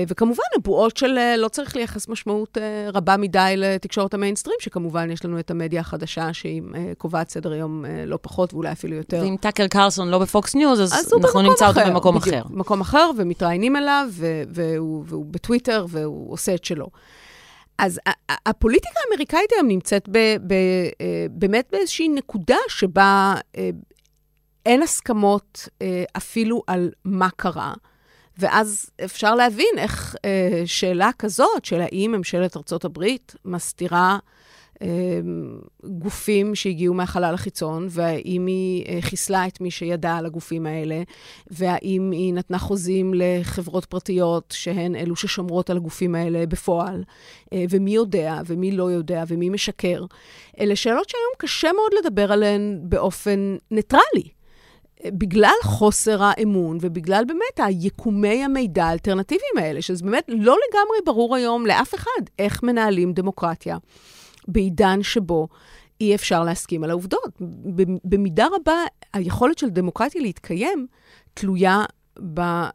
[0.08, 5.26] וכמובן, הבועות של אה, לא צריך לייחס משמעות אה, רבה מדי לתקשורת המיינסטרים, שכמובן יש
[5.26, 6.62] לנו את המדיה החדשה, שהיא
[6.98, 9.22] קובעת סדר יום לא פחות ואולי אפילו יותר.
[9.22, 12.44] ואם טאקר קרלסון לא בפוקס ניוז, אז, אז אנחנו נמצא אחר, אותו במקום בדיוק, אחר.
[12.50, 14.10] במקום אחר, ומתראיינים אליו,
[14.50, 16.88] והוא, והוא בטוויטר, והוא עושה את שלו.
[17.78, 18.00] אז
[18.46, 20.54] הפוליטיקה האמריקאית היום נמצאת ב, ב,
[21.30, 23.36] באמת באיזושהי נקודה שבה
[24.66, 25.70] אין הסכמות
[26.18, 27.74] אפילו על מה קרה.
[28.38, 34.18] ואז אפשר להבין איך אה, שאלה כזאת, של האם ממשלת ארצות הברית מסתירה
[34.82, 35.20] אה,
[35.84, 41.04] גופים שהגיעו מהחלל החיצון, והאם היא אה, חיסלה את מי שידע על הגופים האלה,
[41.52, 47.04] והאם היא נתנה חוזים לחברות פרטיות שהן אלו ששומרות על הגופים האלה בפועל,
[47.54, 50.06] אה, ומי יודע ומי לא יודע ומי משקר.
[50.60, 54.35] אלה שאלות שהיום קשה מאוד לדבר עליהן באופן ניטרלי.
[55.04, 61.66] בגלל חוסר האמון ובגלל באמת היקומי המידע האלטרנטיביים האלה, שזה באמת לא לגמרי ברור היום
[61.66, 63.78] לאף אחד איך מנהלים דמוקרטיה
[64.48, 65.48] בעידן שבו
[66.02, 67.42] אי אפשר להסכים על העובדות.
[68.04, 70.88] במידה רבה, היכולת של דמוקרטיה להתקיים
[71.34, 71.84] תלויה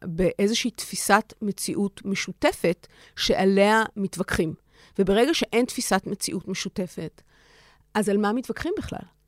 [0.05, 4.55] באיזושהי תפיסת מציאות משותפת שעליה מתווכחים.
[4.99, 7.23] וברגע שאין תפיסת מציאות משותפת,
[7.95, 9.20] אז על מה מתווכחים בכלל?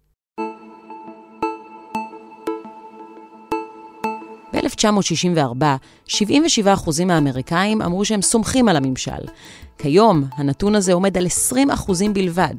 [4.84, 5.64] ב-1964,
[6.08, 9.22] 77% מהאמריקאים אמרו שהם סומכים על הממשל.
[9.78, 12.54] כיום, הנתון הזה עומד על 20% בלבד.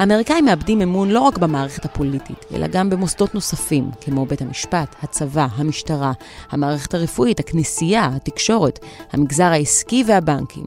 [0.00, 5.46] האמריקאים מאבדים אמון לא רק במערכת הפוליטית, אלא גם במוסדות נוספים, כמו בית המשפט, הצבא,
[5.54, 6.12] המשטרה,
[6.50, 8.78] המערכת הרפואית, הכנסייה, התקשורת,
[9.12, 10.64] המגזר העסקי והבנקים.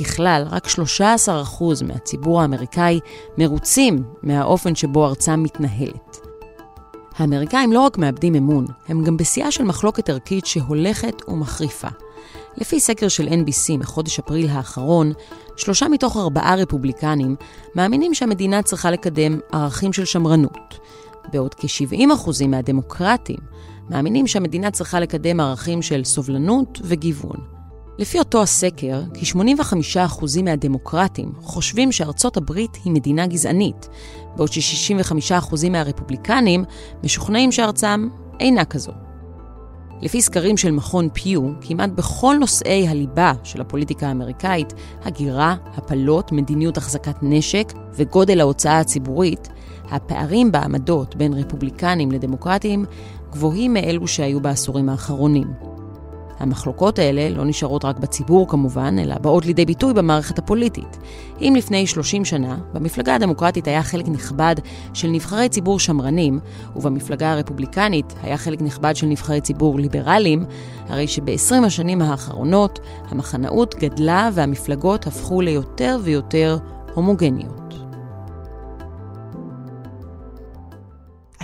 [0.00, 0.70] ככלל, רק 13%
[1.86, 3.00] מהציבור האמריקאי
[3.38, 6.16] מרוצים מהאופן שבו ארצם מתנהלת.
[7.18, 11.88] האמריקאים לא רק מאבדים אמון, הם גם בשיאה של מחלוקת ערכית שהולכת ומחריפה.
[12.60, 15.12] לפי סקר של NBC מחודש אפריל האחרון,
[15.56, 17.36] שלושה מתוך ארבעה רפובליקנים
[17.74, 20.78] מאמינים שהמדינה צריכה לקדם ערכים של שמרנות,
[21.32, 23.38] בעוד כ-70% מהדמוקרטים
[23.90, 27.36] מאמינים שהמדינה צריכה לקדם ערכים של סובלנות וגיוון.
[27.98, 33.88] לפי אותו הסקר, כ-85% מהדמוקרטים חושבים שארצות הברית היא מדינה גזענית,
[34.36, 36.64] בעוד ש-65% מהרפובליקנים
[37.04, 38.08] משוכנעים שארצם
[38.40, 38.92] אינה כזו.
[40.02, 46.76] לפי סקרים של מכון פיו, כמעט בכל נושאי הליבה של הפוליטיקה האמריקאית, הגירה, הפלות, מדיניות
[46.76, 49.48] החזקת נשק וגודל ההוצאה הציבורית,
[49.90, 52.84] הפערים בעמדות בין רפובליקנים לדמוקרטים
[53.30, 55.69] גבוהים מאלו שהיו בעשורים האחרונים.
[56.40, 60.98] המחלוקות האלה לא נשארות רק בציבור כמובן, אלא באות לידי ביטוי במערכת הפוליטית.
[61.40, 64.54] אם לפני 30 שנה, במפלגה הדמוקרטית היה חלק נכבד
[64.94, 66.38] של נבחרי ציבור שמרנים,
[66.76, 70.44] ובמפלגה הרפובליקנית היה חלק נכבד של נבחרי ציבור ליברליים,
[70.88, 76.58] הרי שב-20 השנים האחרונות המחנאות גדלה והמפלגות הפכו ליותר ויותר
[76.94, 77.69] הומוגניות.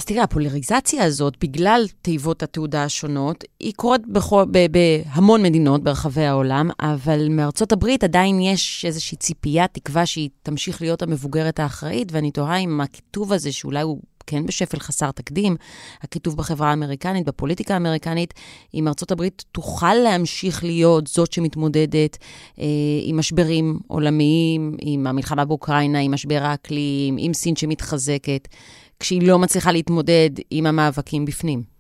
[0.07, 6.71] תראה, הפולריזציה הזאת, בגלל תיבות התעודה השונות, היא קורית בכל, ב, בהמון מדינות ברחבי העולם,
[6.81, 12.59] אבל מארצות הברית עדיין יש איזושהי ציפייה, תקווה שהיא תמשיך להיות המבוגרת האחראית, ואני תוהה
[12.59, 15.57] אם הכיתוב הזה, שאולי הוא כן בשפל חסר תקדים,
[16.03, 18.35] הכיתוב בחברה האמריקנית, בפוליטיקה האמריקנית,
[18.75, 22.19] אם ארצות הברית תוכל להמשיך להיות זאת שמתמודדת
[22.59, 22.65] אה,
[23.03, 28.49] עם משברים עולמיים, עם המלחמה באוקראינה, עם משבר האקלים, עם סין שמתחזקת.
[29.01, 31.77] כשהיא לא מצליחה להתמודד עם המאבקים בפנים?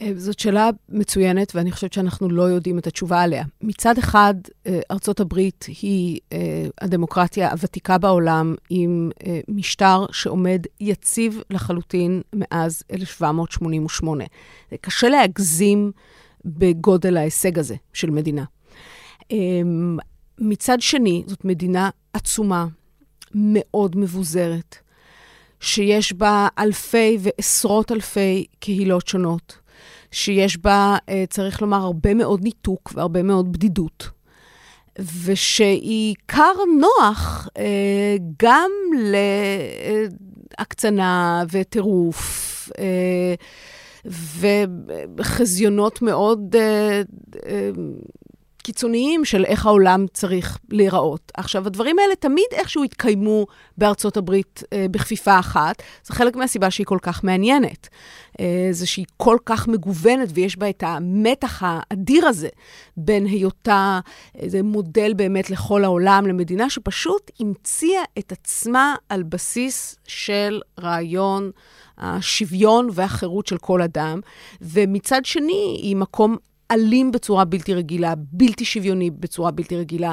[0.00, 3.44] אה, זאת שאלה מצוינת, ואני חושבת שאנחנו לא יודעים את התשובה עליה.
[3.62, 4.34] מצד אחד,
[4.66, 9.10] אה, ארצות הברית היא אה, הדמוקרטיה הוותיקה בעולם, עם
[9.48, 14.24] משטר שעומד יציב לחלוטין מאז 1788.
[14.80, 15.92] קשה להגזים
[16.44, 18.44] בגודל ההישג הזה של מדינה.
[20.38, 22.66] מצד שני, זאת מדינה עצומה,
[23.34, 24.76] מאוד מבוזרת.
[25.60, 29.58] שיש בה אלפי ועשרות אלפי קהילות שונות,
[30.10, 34.08] שיש בה, אה, צריך לומר, הרבה מאוד ניתוק והרבה מאוד בדידות,
[35.24, 38.70] ושהיא כר נוח אה, גם
[40.58, 42.70] להקצנה וטירוף.
[42.78, 43.34] אה,
[45.16, 46.56] וחזיונות מאוד
[48.62, 51.32] קיצוניים של איך העולם צריך להיראות.
[51.34, 53.46] עכשיו, הדברים האלה תמיד איכשהו התקיימו
[53.78, 55.82] בארצות הברית אה, בכפיפה אחת.
[56.04, 57.88] זה חלק מהסיבה שהיא כל כך מעניינת.
[58.40, 62.48] אה, זה שהיא כל כך מגוונת ויש בה את המתח האדיר הזה
[62.96, 64.00] בין היותה
[64.34, 71.50] איזה מודל באמת לכל העולם, למדינה שפשוט המציאה את עצמה על בסיס של רעיון
[71.98, 74.20] השוויון והחירות של כל אדם,
[74.60, 76.36] ומצד שני היא מקום
[76.70, 80.12] אלים בצורה בלתי רגילה, בלתי שוויוני בצורה בלתי רגילה.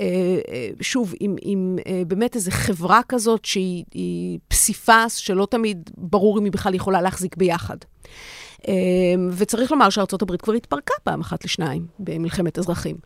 [0.00, 0.06] אה,
[0.48, 6.44] אה, שוב, עם, עם אה, באמת איזו חברה כזאת שהיא פסיפס, שלא תמיד ברור אם
[6.44, 7.76] היא בכלל יכולה להחזיק ביחד.
[9.32, 12.96] וצריך לומר שארצות הברית כבר התפרקה פעם אחת לשניים במלחמת אזרחים.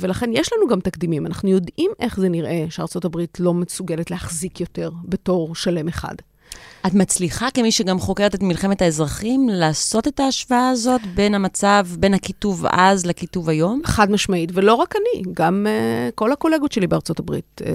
[0.00, 1.26] ולכן יש לנו גם תקדימים.
[1.26, 6.14] אנחנו יודעים איך זה נראה שארצות הברית לא מסוגלת להחזיק יותר בתור שלם אחד.
[6.86, 12.14] את מצליחה, כמי שגם חוקרת את מלחמת האזרחים, לעשות את ההשוואה הזאת בין המצב, בין
[12.14, 13.80] הכיתוב אז לכיתוב היום?
[13.84, 17.60] חד משמעית, ולא רק אני, גם uh, כל הקולגות שלי בארצות הברית.
[17.60, 17.66] Uh,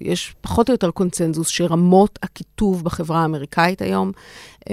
[0.00, 4.12] יש פחות או יותר קונצנזוס שרמות הכיתוב בחברה האמריקאית היום
[4.60, 4.68] uh,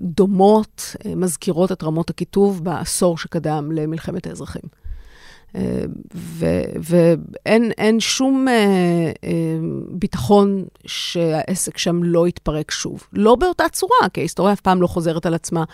[0.00, 4.87] דומות, uh, מזכירות את רמות הכיתוב בעשור שקדם למלחמת האזרחים.
[6.82, 8.54] ואין שום אה,
[9.24, 9.30] אה,
[9.90, 13.02] ביטחון שהעסק שם לא יתפרק שוב.
[13.12, 15.64] לא באותה צורה, כי ההיסטוריה אף פעם לא חוזרת על עצמה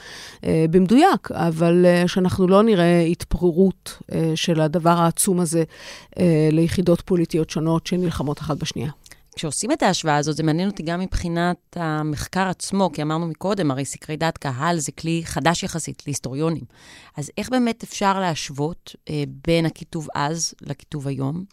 [0.44, 4.02] אה, במדויק, אבל שאנחנו לא נראה התפוררות
[4.34, 5.64] של הדבר העצום הזה
[6.52, 8.90] ליחידות פוליטיות שונות שנלחמות אחת בשנייה.
[9.36, 13.84] כשעושים את ההשוואה הזאת, זה מעניין אותי גם מבחינת המחקר עצמו, כי אמרנו מקודם, הרי
[13.84, 16.64] סקרי דעת קהל זה כלי חדש יחסית להיסטוריונים.
[17.16, 21.44] אז איך באמת אפשר להשוות אה, בין הכיתוב אז לכיתוב היום?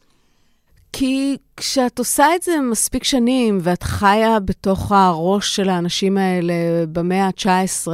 [0.93, 6.53] כי כשאת עושה את זה מספיק שנים, ואת חיה בתוך הראש של האנשים האלה
[6.91, 7.87] במאה ה-19,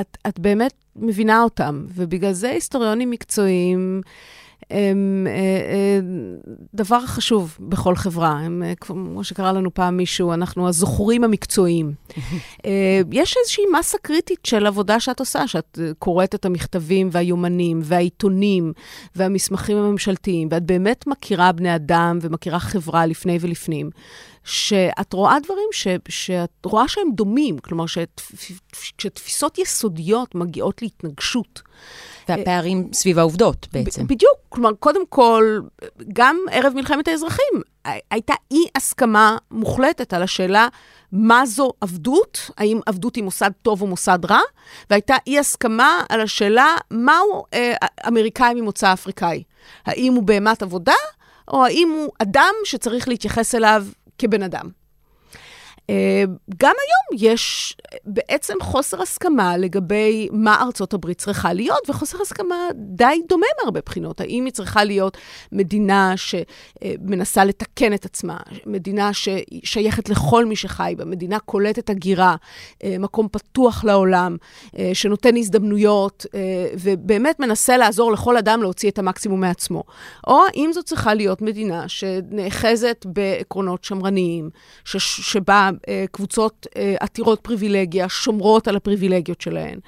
[0.00, 1.86] את, את באמת מבינה אותם.
[1.94, 4.00] ובגלל זה היסטוריונים מקצועיים...
[4.70, 6.00] הם אה, אה,
[6.74, 8.30] דבר חשוב בכל חברה.
[8.30, 11.92] הם, אה, כמו שקרא לנו פעם מישהו, אנחנו הזוכרים המקצועיים.
[13.12, 18.72] יש איזושהי מסה קריטית של עבודה שאת עושה, שאת קוראת את המכתבים והיומנים והעיתונים
[19.16, 23.90] והמסמכים הממשלתיים, ואת באמת מכירה בני אדם ומכירה חברה לפני ולפנים.
[24.44, 27.84] שאת רואה דברים ש, שאת רואה שהם דומים, כלומר,
[28.72, 31.62] שתפיסות יסודיות מגיעות להתנגשות.
[32.28, 34.06] והפערים סביב העובדות בעצם.
[34.06, 34.38] בדיוק.
[34.48, 35.60] כלומר, קודם כל,
[36.12, 37.62] גם ערב מלחמת האזרחים,
[38.10, 40.68] הייתה אי-הסכמה מוחלטת על השאלה
[41.12, 44.40] מה זו עבדות, האם עבדות היא מוסד טוב או מוסד רע,
[44.90, 47.74] והייתה אי-הסכמה על השאלה מהו אה,
[48.08, 49.42] אמריקאי ממוצא אפריקאי.
[49.86, 50.92] האם הוא בהמת עבודה,
[51.48, 53.86] או האם הוא אדם שצריך להתייחס אליו
[54.18, 54.77] כבן אדם.
[55.90, 56.24] אה,
[56.62, 63.20] גם היום יש בעצם חוסר הסכמה לגבי מה ארצות הברית צריכה להיות, וחוסר הסכמה די
[63.28, 64.20] דומה מהרבה בחינות.
[64.20, 65.16] האם היא צריכה להיות
[65.52, 72.36] מדינה שמנסה לתקן את עצמה, מדינה ששייכת לכל מי שחי בה, מדינה קולטת הגירה,
[72.84, 74.36] אה, מקום פתוח לעולם,
[74.78, 76.26] אה, שנותן הזדמנויות,
[76.80, 79.82] ובאמת מנסה לעזור לכל אדם להוציא את המקסימום מעצמו.
[80.26, 84.50] או האם זו צריכה להיות מדינה שנאחזת בעקרונות שמרניים,
[84.84, 85.77] שבה אה,
[86.10, 89.78] קבוצות אה, עתירות פריבילגיה שומרות על הפריבילגיות שלהן.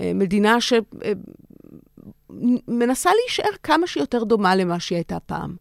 [0.00, 0.56] אה, מדינה
[2.30, 5.56] שמנסה להישאר כמה שיותר דומה למה שהיא הייתה פעם.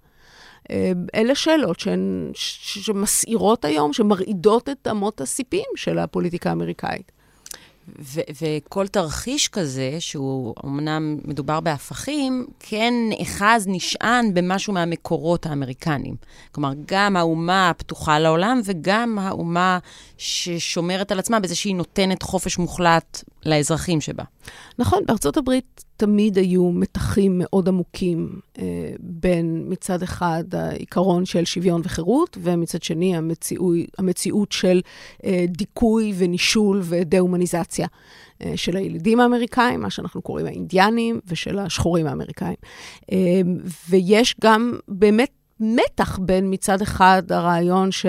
[1.16, 7.12] אלה שאלות שהן, שמסעירות היום, שמרעידות את אמות הסיפים של הפוליטיקה האמריקאית.
[8.00, 16.16] ו- וכל תרחיש כזה, שהוא אמנם מדובר בהפכים, כן נאחז, נשען במשהו מהמקורות האמריקניים.
[16.52, 19.80] כלומר, גם האומה הפתוחה לעולם וגם האומה
[20.18, 24.24] ששומרת על עצמה בזה שהיא נותנת חופש מוחלט לאזרחים שבה.
[24.80, 28.64] נכון, בארצות הברית תמיד היו מתחים מאוד עמוקים אה,
[29.00, 34.82] בין מצד אחד העיקרון של שוויון וחירות, ומצד שני המציאות, המציאות של
[35.26, 37.88] אה, דיכוי ונישול ודה-הומניזציה
[38.44, 42.56] אה, של הילידים האמריקאים, מה שאנחנו קוראים האינדיאנים, ושל השחורים האמריקאים.
[43.90, 48.06] ויש גם באמת מתח בין מצד אחד הרעיון ש...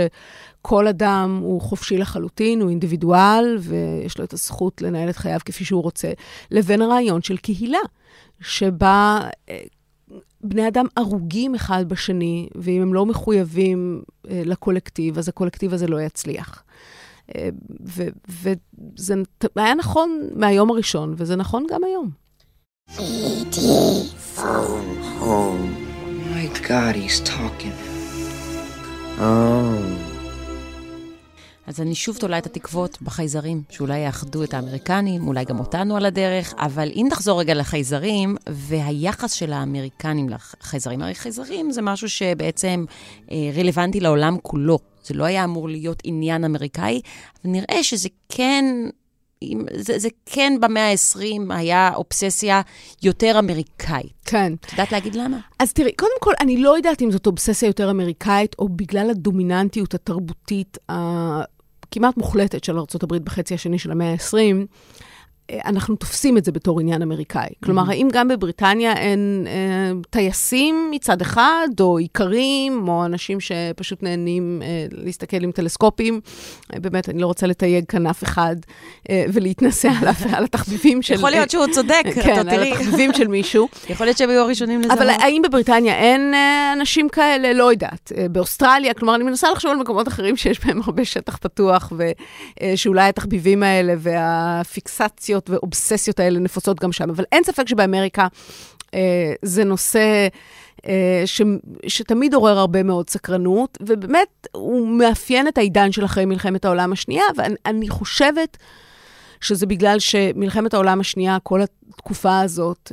[0.66, 5.64] כל אדם הוא חופשי לחלוטין, הוא אינדיבידואל, ויש לו את הזכות לנהל את חייו כפי
[5.64, 6.12] שהוא רוצה,
[6.50, 7.78] לבין הרעיון של קהילה,
[8.40, 9.60] שבה אה,
[10.40, 16.00] בני אדם הרוגים אחד בשני, ואם הם לא מחויבים אה, לקולקטיב, אז הקולקטיב הזה לא
[16.00, 16.62] יצליח.
[17.34, 17.48] אה,
[18.28, 19.14] וזה
[19.56, 22.10] היה נכון מהיום הראשון, וזה נכון גם היום.
[25.20, 25.56] Oh
[26.32, 27.76] my God, he's talking.
[29.18, 30.13] Oh.
[31.66, 36.06] אז אני שוב תולה את התקוות בחייזרים, שאולי יאחדו את האמריקנים, אולי גם אותנו על
[36.06, 42.84] הדרך, אבל אם נחזור רגע לחייזרים, והיחס של האמריקנים לחייזרים, הרי חייזרים זה משהו שבעצם
[43.30, 44.78] אה, רלוונטי לעולם כולו.
[45.04, 47.00] זה לא היה אמור להיות עניין אמריקאי,
[47.42, 48.64] אבל נראה שזה כן
[49.74, 52.60] זה, זה כן במאה ה-20 היה אובססיה
[53.02, 54.12] יותר אמריקאית.
[54.24, 54.52] כן.
[54.60, 55.38] את יודעת להגיד למה?
[55.58, 59.94] אז תראי, קודם כל, אני לא יודעת אם זאת אובססיה יותר אמריקאית, או בגלל הדומיננטיות
[59.94, 60.78] התרבותית
[61.94, 64.66] הכמעט מוחלטת של ארה"ב בחצי השני של המאה ה-20.
[65.52, 67.48] אנחנו תופסים את זה בתור עניין אמריקאי.
[67.64, 67.90] כלומר, mm-hmm.
[67.90, 74.86] האם גם בבריטניה אין אה, טייסים מצד אחד, או איכרים, או אנשים שפשוט נהנים אה,
[74.90, 76.20] להסתכל עם טלסקופים?
[76.74, 78.56] אה, באמת, אני לא רוצה לתייג כאן אף אחד
[79.10, 81.14] אה, ולהתנסה על, על התחביבים של...
[81.14, 83.68] יכול להיות שהוא צודק, כן, על התחביבים של מישהו.
[83.90, 84.92] יכול להיות שהם היו הראשונים לזה.
[84.92, 87.52] אבל האם בבריטניה אין אה, אנשים כאלה?
[87.52, 88.12] לא יודעת.
[88.16, 93.02] אה, באוסטרליה, כלומר, אני מנסה לחשוב על מקומות אחרים שיש בהם הרבה שטח פתוח, ושאולי
[93.02, 97.10] אה, התחביבים האלה והפיקסציות פנטזיות ואובססיות האלה נפוצות גם שם.
[97.10, 98.26] אבל אין ספק שבאמריקה
[98.94, 100.28] אה, זה נושא...
[100.86, 101.42] אה, ש,
[101.86, 107.24] שתמיד עורר הרבה מאוד סקרנות, ובאמת הוא מאפיין את העידן של אחרי מלחמת העולם השנייה,
[107.36, 108.56] ואני חושבת
[109.40, 112.92] שזה בגלל שמלחמת העולם השנייה, כל התקופה הזאת,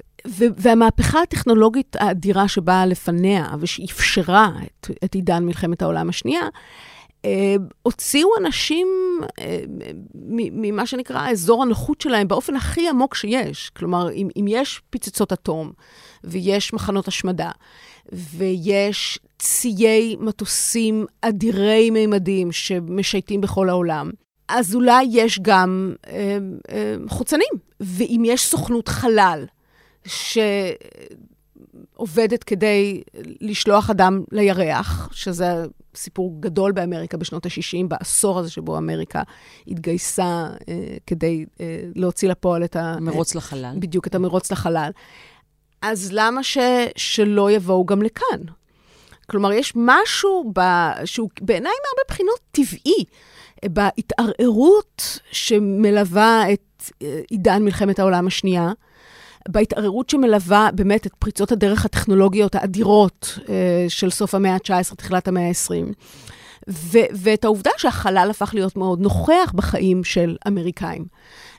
[0.58, 6.44] והמהפכה הטכנולוגית האדירה שבאה לפניה ושאפשרה את, את עידן מלחמת העולם השנייה,
[7.82, 8.88] הוציאו אנשים
[9.40, 9.60] אה,
[10.54, 13.70] ממה שנקרא אזור הנוחות שלהם באופן הכי עמוק שיש.
[13.70, 15.72] כלומר, אם, אם יש פצצות אטום
[16.24, 17.52] ויש מחנות השמדה
[18.12, 24.12] ויש ציי מטוסים אדירי מימדים שמשייטים בכל העולם,
[24.50, 26.38] אז אולי יש גם אה,
[26.72, 27.54] אה, חוצנים.
[27.80, 29.46] ואם יש סוכנות חלל,
[30.06, 30.38] ש...
[31.96, 33.02] עובדת כדי
[33.42, 35.66] לשלוח אדם לירח, שזה
[35.96, 39.22] סיפור גדול באמריקה בשנות ה-60, בעשור הזה שבו אמריקה
[39.68, 42.96] התגייסה אה, כדי אה, להוציא לפועל את ה...
[43.02, 43.76] מרוץ לחלל.
[43.80, 44.92] בדיוק, את המרוץ לחלל.
[45.82, 46.58] אז למה ש,
[46.96, 48.42] שלא יבואו גם לכאן?
[49.30, 50.62] כלומר, יש משהו ב,
[51.06, 53.06] שהוא בעיניי מהרבה בחינות טבעי,
[53.66, 58.72] בהתערערות שמלווה את אה, עידן מלחמת העולם השנייה.
[59.50, 65.48] בהתערערות שמלווה באמת את פריצות הדרך הטכנולוגיות האדירות אה, של סוף המאה ה-19, תחילת המאה
[65.48, 65.94] ה-20.
[66.70, 71.06] ו- ואת העובדה שהחלל הפך להיות מאוד נוכח בחיים של אמריקאים.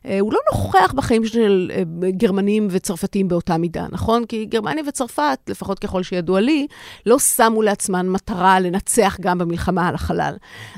[0.06, 4.24] אה, הוא לא נוכח בחיים של אה, גרמנים וצרפתים באותה מידה, נכון?
[4.26, 6.66] כי גרמניה וצרפת, לפחות ככל שידוע לי,
[7.06, 10.34] לא שמו לעצמן מטרה לנצח גם במלחמה על החלל.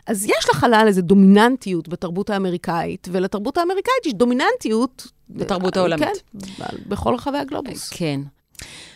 [0.07, 5.14] אז יש לחלל איזו דומיננטיות בתרבות האמריקאית, ולתרבות האמריקאית יש דומיננטיות...
[5.31, 6.09] בתרבות העולמית.
[6.39, 7.89] כן, בכל רחבי הגלובוס.
[7.89, 8.21] כן.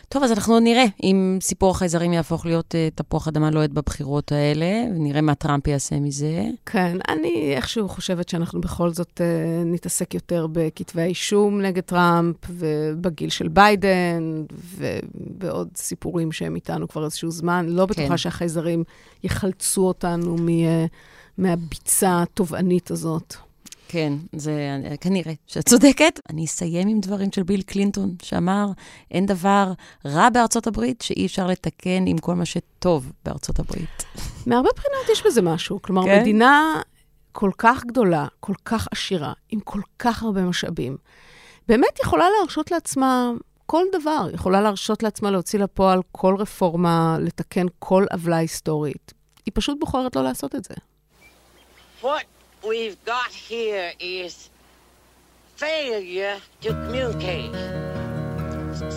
[0.09, 4.67] טוב, אז אנחנו נראה אם סיפור החייזרים יהפוך להיות uh, תפוח אדמה לוהט בבחירות האלה,
[4.95, 6.45] ונראה מה טראמפ יעשה מזה.
[6.67, 13.31] כן, אני איכשהו חושבת שאנחנו בכל זאת uh, נתעסק יותר בכתבי האישום נגד טראמפ, ובגיל
[13.31, 14.45] של ביידן,
[14.77, 17.67] ובעוד סיפורים שהם איתנו כבר איזשהו זמן.
[17.69, 18.17] לא בטוחה כן.
[18.17, 18.85] שהחייזרים
[19.25, 20.53] יחלצו אותנו מ, uh,
[21.39, 23.48] מהביצה התובענית הזאת.
[23.89, 24.53] כן, זה
[25.01, 26.21] כנראה שאת צודקת.
[26.31, 28.67] אני אסיים עם דברים של ביל קלינטון, שאמר,
[29.11, 29.73] אין דבר
[30.07, 34.05] רע בארצות הברית שאי אפשר לתקן עם כל מה שטוב בארצות הברית.
[34.47, 35.83] מהרבה בחינות יש בזה משהו.
[35.83, 36.21] כלומר, כן?
[36.21, 36.81] מדינה
[37.33, 40.97] כל כך גדולה, כל כך עשירה, עם כל כך הרבה משאבים,
[41.69, 43.31] באמת יכולה להרשות לעצמה
[43.67, 44.29] כל דבר.
[44.35, 49.13] יכולה להרשות לעצמה להוציא לפועל כל רפורמה, לתקן כל עוולה היסטורית.
[49.47, 50.75] היא פשוט בוחרת לא לעשות את זה.
[52.03, 54.51] What we've got here is
[55.57, 57.55] failure to communicate.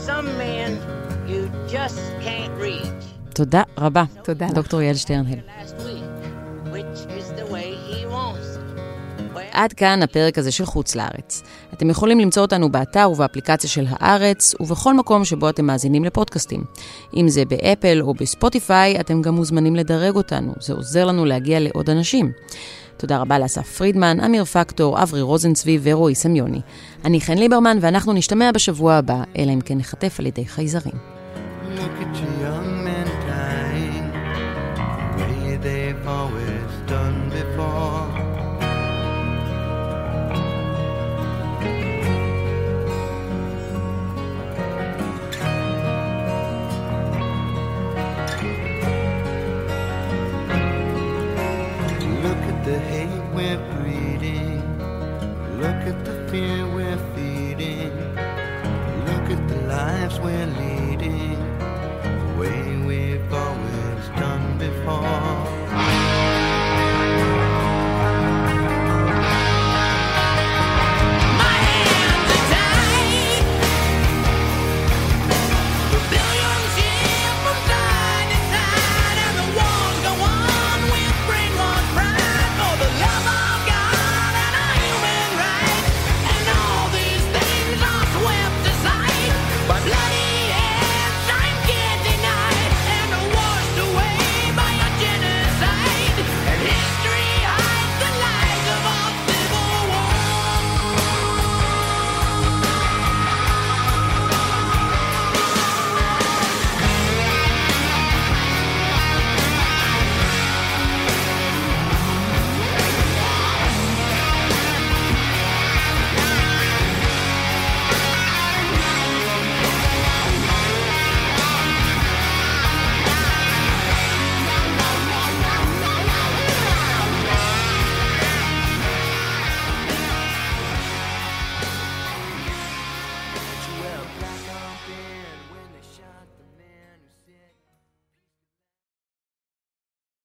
[0.07, 0.71] Some men
[1.27, 3.05] you just can't reach.
[3.35, 4.03] תודה רבה.
[4.23, 5.39] תודה דוקטור יעל שטרנהל.
[9.51, 11.41] עד כאן הפרק הזה של חוץ לארץ.
[11.73, 16.63] אתם יכולים למצוא אותנו באתר ובאפליקציה של הארץ, ובכל מקום שבו אתם מאזינים לפודקאסטים.
[17.15, 21.89] אם זה באפל או בספוטיפיי, אתם גם מוזמנים לדרג אותנו, זה עוזר לנו להגיע לעוד
[21.89, 22.31] אנשים.
[23.01, 26.61] תודה רבה לאסף פרידמן, אמיר פקטור, אברי רוזנצבי ורועי סמיוני.
[27.05, 30.93] אני חן ליברמן, ואנחנו נשתמע בשבוע הבא, אלא אם כן נחטף על ידי חייזרים.
[31.75, 32.60] Look at you
[53.41, 53.80] went